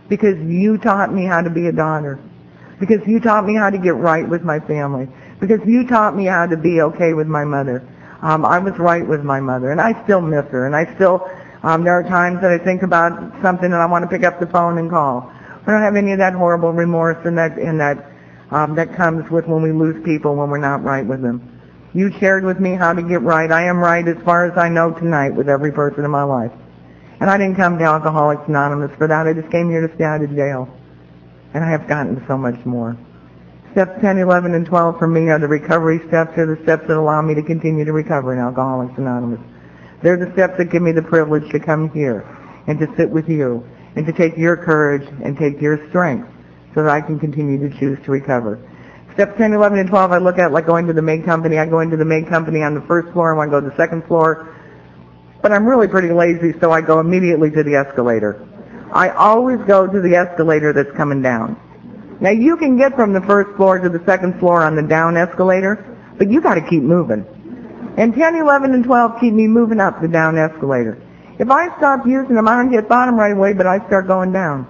[0.08, 2.18] because you taught me how to be a daughter.
[2.80, 5.08] Because you taught me how to get right with my family.
[5.40, 7.86] Because you taught me how to be okay with my mother.
[8.22, 11.28] Um, I was right with my mother, and I still miss her, and I still
[11.62, 14.38] um, there are times that I think about something and I want to pick up
[14.38, 15.30] the phone and call.
[15.66, 18.12] I don't have any of that horrible remorse and that and that
[18.50, 21.60] um, that comes with when we lose people when we're not right with them.
[21.94, 23.50] You shared with me how to get right.
[23.50, 26.52] I am right as far as I know tonight with every person in my life.
[27.20, 29.26] And I didn't come to Alcoholics Anonymous for that.
[29.26, 30.68] I just came here to stay out of jail.
[31.54, 32.96] And I have gotten so much more.
[33.72, 36.36] Steps 10, 11, and 12 for me are the recovery steps.
[36.36, 39.40] Are the steps that allow me to continue to recover in Alcoholics Anonymous.
[40.02, 42.24] They're the steps that give me the privilege to come here
[42.66, 43.64] and to sit with you
[43.96, 46.28] and to take your courage and take your strength
[46.74, 48.58] so that I can continue to choose to recover.
[49.14, 51.58] Steps 10, 11, and 12 I look at like going to the maid company.
[51.58, 53.76] I go into the maid company on the first floor and to go to the
[53.76, 54.54] second floor.
[55.42, 58.47] But I'm really pretty lazy, so I go immediately to the escalator.
[58.92, 61.56] I always go to the escalator that's coming down.
[62.20, 65.16] Now you can get from the first floor to the second floor on the down
[65.16, 65.84] escalator,
[66.16, 67.24] but you got to keep moving.
[67.96, 71.00] And 10, 11, and 12 keep me moving up the down escalator.
[71.38, 74.32] If I stop using them, I don't hit bottom right away, but I start going
[74.32, 74.66] down.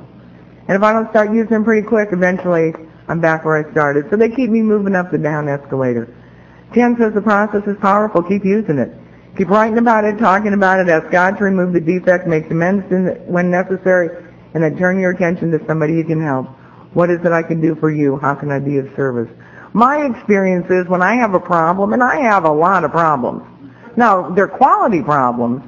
[0.68, 2.74] And if I don't start using them pretty quick, eventually
[3.08, 4.10] I'm back where I started.
[4.10, 6.14] So they keep me moving up the down escalator.
[6.74, 8.22] 10 says the process is powerful.
[8.22, 8.92] Keep using it.
[9.38, 12.84] Keep writing about it, talking about it, ask God to remove the defect, make amends
[13.24, 14.10] when necessary,
[14.52, 16.48] and then turn your attention to somebody you can help.
[16.92, 18.16] What is it I can do for you?
[18.16, 19.30] How can I be of service?
[19.74, 23.44] My experience is when I have a problem, and I have a lot of problems.
[23.96, 25.62] Now, they're quality problems,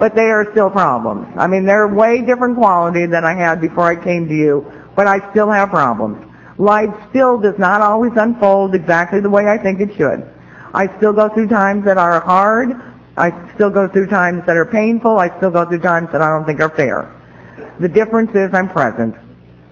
[0.00, 1.28] but they are still problems.
[1.36, 5.06] I mean, they're way different quality than I had before I came to you, but
[5.06, 6.26] I still have problems.
[6.58, 10.28] Life still does not always unfold exactly the way I think it should.
[10.74, 12.94] I still go through times that are hard.
[13.16, 15.18] I still go through times that are painful.
[15.18, 17.12] I still go through times that I don't think are fair.
[17.80, 19.14] The difference is I'm present.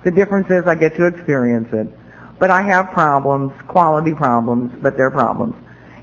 [0.04, 1.88] The difference is I get to experience it.
[2.38, 5.54] But I have problems, quality problems, but they're problems.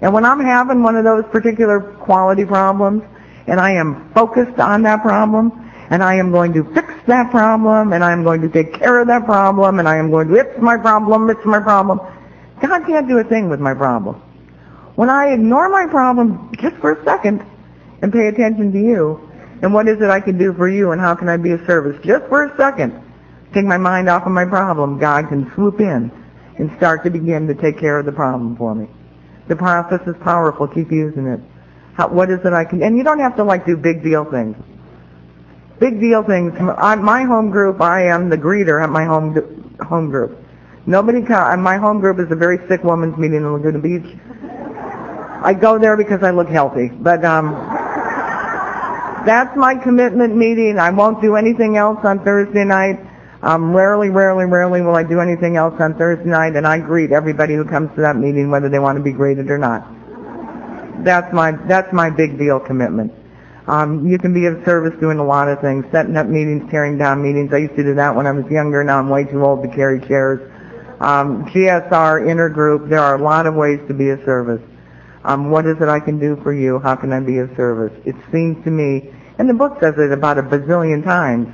[0.01, 3.03] And when I'm having one of those particular quality problems,
[3.47, 5.51] and I am focused on that problem,
[5.89, 8.99] and I am going to fix that problem, and I am going to take care
[8.99, 11.99] of that problem, and I am going to, it's my problem, it's my problem.
[12.61, 14.21] God can't do a thing with my problem.
[15.01, 17.43] When I ignore my problem just for a second
[18.03, 19.31] and pay attention to you,
[19.63, 21.65] and what is it I can do for you, and how can I be of
[21.65, 22.93] service, just for a second,
[23.51, 26.11] take my mind off of my problem, God can swoop in
[26.59, 28.87] and start to begin to take care of the problem for me.
[29.47, 30.67] The process is powerful.
[30.67, 31.39] Keep using it.
[31.95, 32.83] How, what is it I can?
[32.83, 34.55] And you don't have to like do big deal things.
[35.79, 36.53] Big deal things.
[36.59, 39.33] my home group, I am the greeter at my home
[39.81, 40.37] home group.
[40.85, 41.21] Nobody.
[41.21, 44.15] My home group is a very sick woman's meeting in Laguna Beach.
[45.43, 47.53] I go there because I look healthy, but um,
[49.25, 50.77] that's my commitment meeting.
[50.77, 52.99] I won't do anything else on Thursday night.
[53.41, 57.11] Um, rarely, rarely, rarely will I do anything else on Thursday night, and I greet
[57.11, 59.83] everybody who comes to that meeting, whether they want to be greeted or not.
[61.03, 63.11] That's my that's my big deal commitment.
[63.67, 66.97] Um, you can be of service doing a lot of things, setting up meetings, tearing
[66.99, 67.51] down meetings.
[67.53, 68.83] I used to do that when I was younger.
[68.83, 70.39] Now I'm way too old to carry chairs.
[70.99, 71.89] Um, GSR,
[72.29, 74.61] intergroup, there are a lot of ways to be of service.
[75.23, 76.79] Um, what is it I can do for you?
[76.79, 77.93] How can I be of service?
[78.05, 81.47] It seems to me, and the book says it about a bazillion times,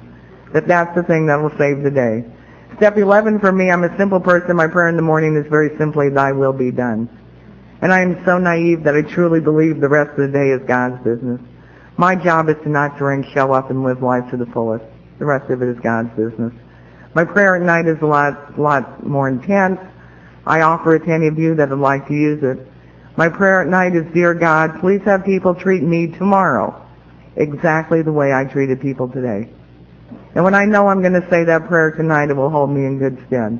[0.53, 2.23] that that's the thing that will save the day.
[2.77, 4.55] Step 11 for me, I'm a simple person.
[4.55, 7.09] My prayer in the morning is very simply, thy will be done.
[7.81, 10.61] And I am so naive that I truly believe the rest of the day is
[10.67, 11.41] God's business.
[11.97, 14.85] My job is to not drink, show up, and live life to the fullest.
[15.19, 16.53] The rest of it is God's business.
[17.15, 19.79] My prayer at night is a lot, lot more intense.
[20.45, 22.59] I offer it to any of you that would like to use it.
[23.17, 26.85] My prayer at night is, Dear God, please have people treat me tomorrow
[27.35, 29.49] exactly the way I treated people today.
[30.35, 32.85] And when I know I'm going to say that prayer tonight, it will hold me
[32.85, 33.59] in good stead.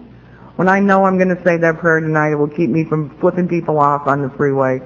[0.57, 3.17] When I know I'm going to say that prayer tonight, it will keep me from
[3.19, 4.79] flipping people off on the freeway.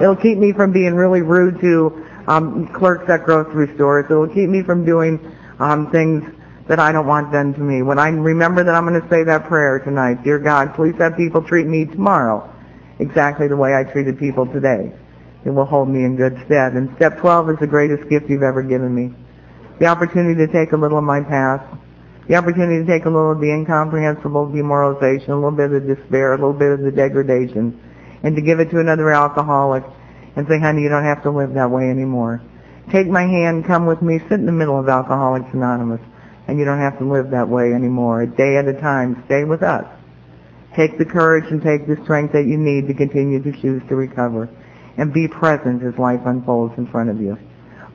[0.00, 4.06] It'll keep me from being really rude to um, clerks at grocery stores.
[4.10, 5.20] It'll keep me from doing
[5.60, 6.24] um, things
[6.66, 7.82] that I don't want done to me.
[7.82, 11.16] When I remember that I'm going to say that prayer tonight, Dear God, please have
[11.16, 12.52] people treat me tomorrow
[12.98, 14.92] exactly the way I treated people today.
[15.44, 16.72] It will hold me in good stead.
[16.72, 19.14] And step 12 is the greatest gift you've ever given me
[19.78, 21.64] the opportunity to take a little of my past,
[22.28, 25.94] the opportunity to take a little of the incomprehensible demoralization, a little bit of the
[25.94, 27.78] despair, a little bit of the degradation,
[28.22, 29.84] and to give it to another alcoholic
[30.34, 32.40] and say, honey, you don't have to live that way anymore.
[32.90, 36.00] Take my hand, come with me, sit in the middle of Alcoholics Anonymous,
[36.46, 38.22] and you don't have to live that way anymore.
[38.22, 39.84] A day at a time, stay with us.
[40.76, 43.96] Take the courage and take the strength that you need to continue to choose to
[43.96, 44.48] recover.
[44.98, 47.36] And be present as life unfolds in front of you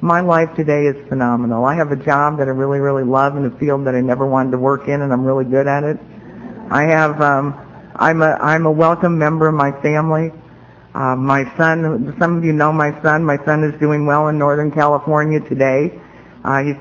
[0.01, 1.63] my life today is phenomenal.
[1.63, 4.25] I have a job that I really, really love in a field that I never
[4.25, 5.97] wanted to work in, and I'm really good at it.
[6.71, 7.53] I have, um,
[7.95, 10.31] I'm a, I'm a welcome member of my family.
[10.95, 13.23] Uh, my son, some of you know my son.
[13.23, 16.01] My son is doing well in Northern California today.
[16.43, 16.75] Uh, he's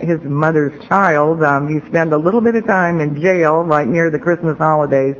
[0.00, 1.42] his mother's child.
[1.42, 5.16] Um, he spent a little bit of time in jail right near the Christmas holidays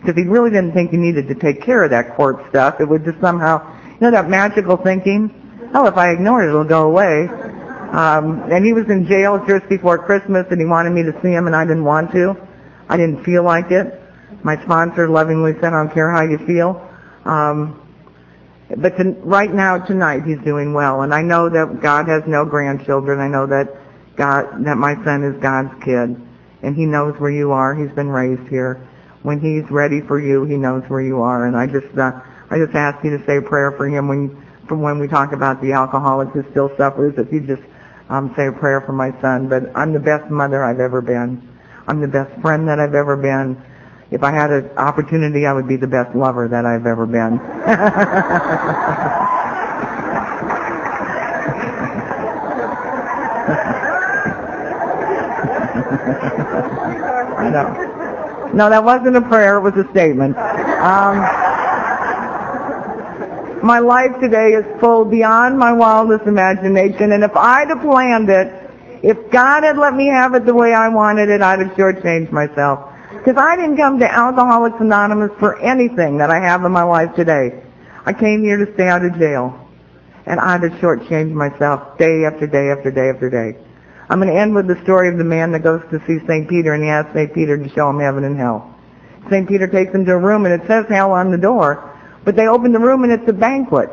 [0.00, 2.80] because he really didn't think he needed to take care of that court stuff.
[2.80, 3.60] It would just somehow,
[3.92, 5.40] you know, that magical thinking
[5.74, 7.28] oh, if I ignore it, it'll go away.
[7.28, 11.30] Um, and he was in jail just before Christmas, and he wanted me to see
[11.30, 12.36] him, and I didn't want to.
[12.88, 14.00] I didn't feel like it.
[14.42, 16.88] My sponsor lovingly said, I don't care how you feel.
[17.24, 17.76] Um,
[18.76, 21.02] but to, right now, tonight, he's doing well.
[21.02, 23.18] And I know that God has no grandchildren.
[23.18, 23.76] I know that
[24.20, 26.14] God, that my son is God's kid,
[26.62, 27.74] and he knows where you are.
[27.74, 28.86] He's been raised here.
[29.22, 31.46] When he's ready for you, he knows where you are.
[31.46, 34.36] And I just, uh, I just ask you to say a prayer for him when,
[34.68, 37.14] from when we talk about the alcoholic who still suffers.
[37.16, 37.62] If you just
[38.10, 39.48] um, say a prayer for my son.
[39.48, 41.40] But I'm the best mother I've ever been.
[41.88, 43.56] I'm the best friend that I've ever been.
[44.10, 47.40] If I had an opportunity, I would be the best lover that I've ever been.
[57.50, 58.50] Know.
[58.54, 59.58] No, that wasn't a prayer.
[59.58, 60.36] It was a statement.
[60.36, 61.18] Um,
[63.62, 68.52] my life today is full beyond my wildest imagination, and if I'd have planned it,
[69.02, 72.32] if God had let me have it the way I wanted it, I'd have shortchanged
[72.32, 72.90] myself.
[73.10, 77.14] Because I didn't come to Alcoholics Anonymous for anything that I have in my life
[77.14, 77.62] today.
[78.06, 79.68] I came here to stay out of jail.
[80.26, 83.58] And I'd have shortchanged myself day after day after day after day.
[84.10, 86.48] I'm going to end with the story of the man that goes to see St.
[86.48, 87.32] Peter and he asks St.
[87.32, 88.74] Peter to show him heaven and hell.
[89.30, 89.46] St.
[89.46, 92.48] Peter takes him to a room and it says hell on the door, but they
[92.48, 93.88] open the room and it's a banquet.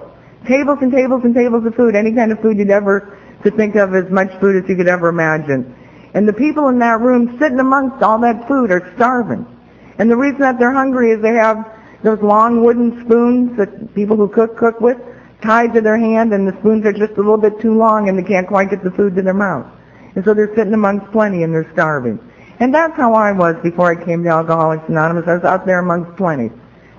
[0.48, 3.76] Tables and tables and tables of food, any kind of food you'd ever could think
[3.76, 5.76] of as much food as you could ever imagine.
[6.16, 9.46] And the people in that room sitting amongst all that food are starving.
[10.00, 11.64] And the reason that they're hungry is they have
[12.02, 14.98] those long wooden spoons that people who cook cook with
[15.44, 18.18] tied to their hand and the spoons are just a little bit too long and
[18.18, 19.77] they can't quite get the food to their mouth.
[20.18, 22.18] And so they're sitting amongst plenty and they're starving.
[22.60, 25.28] And that's how I was before I came to Alcoholics Anonymous.
[25.28, 26.50] I was out there amongst plenty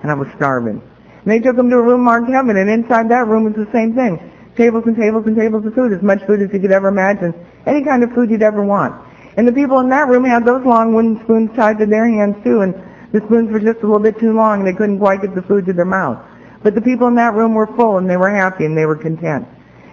[0.02, 0.78] and I was starving.
[0.78, 3.66] And they took them to a room marked heaven and inside that room was the
[3.72, 4.22] same thing.
[4.54, 7.34] Tables and tables and tables of food, as much food as you could ever imagine.
[7.66, 8.94] Any kind of food you'd ever want.
[9.36, 12.36] And the people in that room had those long wooden spoons tied to their hands
[12.44, 12.72] too and
[13.10, 15.42] the spoons were just a little bit too long and they couldn't quite get the
[15.42, 16.24] food to their mouth.
[16.62, 18.94] But the people in that room were full and they were happy and they were
[18.94, 19.48] content.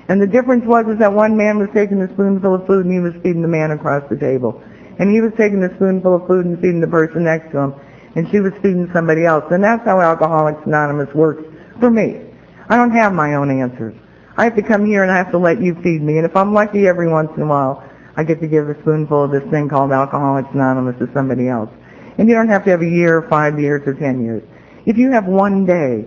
[0.07, 2.93] And the difference was is that one man was taking a spoonful of food and
[2.93, 4.61] he was feeding the man across the table.
[4.99, 7.73] And he was taking a spoonful of food and feeding the person next to him.
[8.15, 9.45] And she was feeding somebody else.
[9.51, 11.43] And that's how Alcoholics Anonymous works
[11.79, 12.21] for me.
[12.69, 13.95] I don't have my own answers.
[14.37, 16.17] I have to come here and I have to let you feed me.
[16.17, 17.83] And if I'm lucky every once in a while,
[18.15, 21.69] I get to give a spoonful of this thing called Alcoholics Anonymous to somebody else.
[22.17, 24.43] And you don't have to have a year, five years, or ten years.
[24.85, 26.05] If you have one day,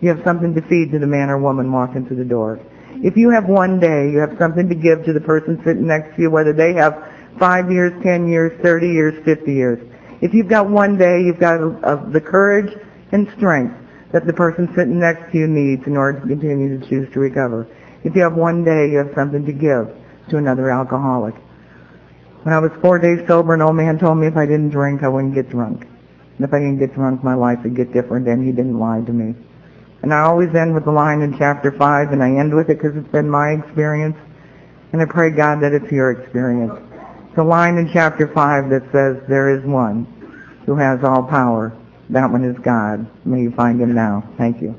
[0.00, 2.60] you have something to feed to the man or woman walking through the door.
[3.02, 6.16] If you have one day, you have something to give to the person sitting next
[6.16, 9.78] to you, whether they have five years, ten years, thirty years, fifty years.
[10.20, 12.76] If you've got one day, you've got uh, the courage
[13.12, 13.74] and strength
[14.12, 17.20] that the person sitting next to you needs in order to continue to choose to
[17.20, 17.68] recover.
[18.04, 19.94] If you have one day, you have something to give
[20.30, 21.34] to another alcoholic.
[22.42, 25.02] When I was four days sober, an old man told me if I didn't drink,
[25.02, 25.82] I wouldn't get drunk.
[25.82, 29.00] And if I didn't get drunk, my life would get different, and he didn't lie
[29.02, 29.34] to me.
[30.02, 32.80] And I always end with the line in chapter 5, and I end with it
[32.80, 34.16] because it's been my experience.
[34.92, 36.72] And I pray, God, that it's your experience.
[37.36, 40.06] The line in chapter 5 that says, there is one
[40.66, 41.76] who has all power.
[42.10, 43.06] That one is God.
[43.26, 44.28] May you find him now.
[44.38, 44.76] Thank you.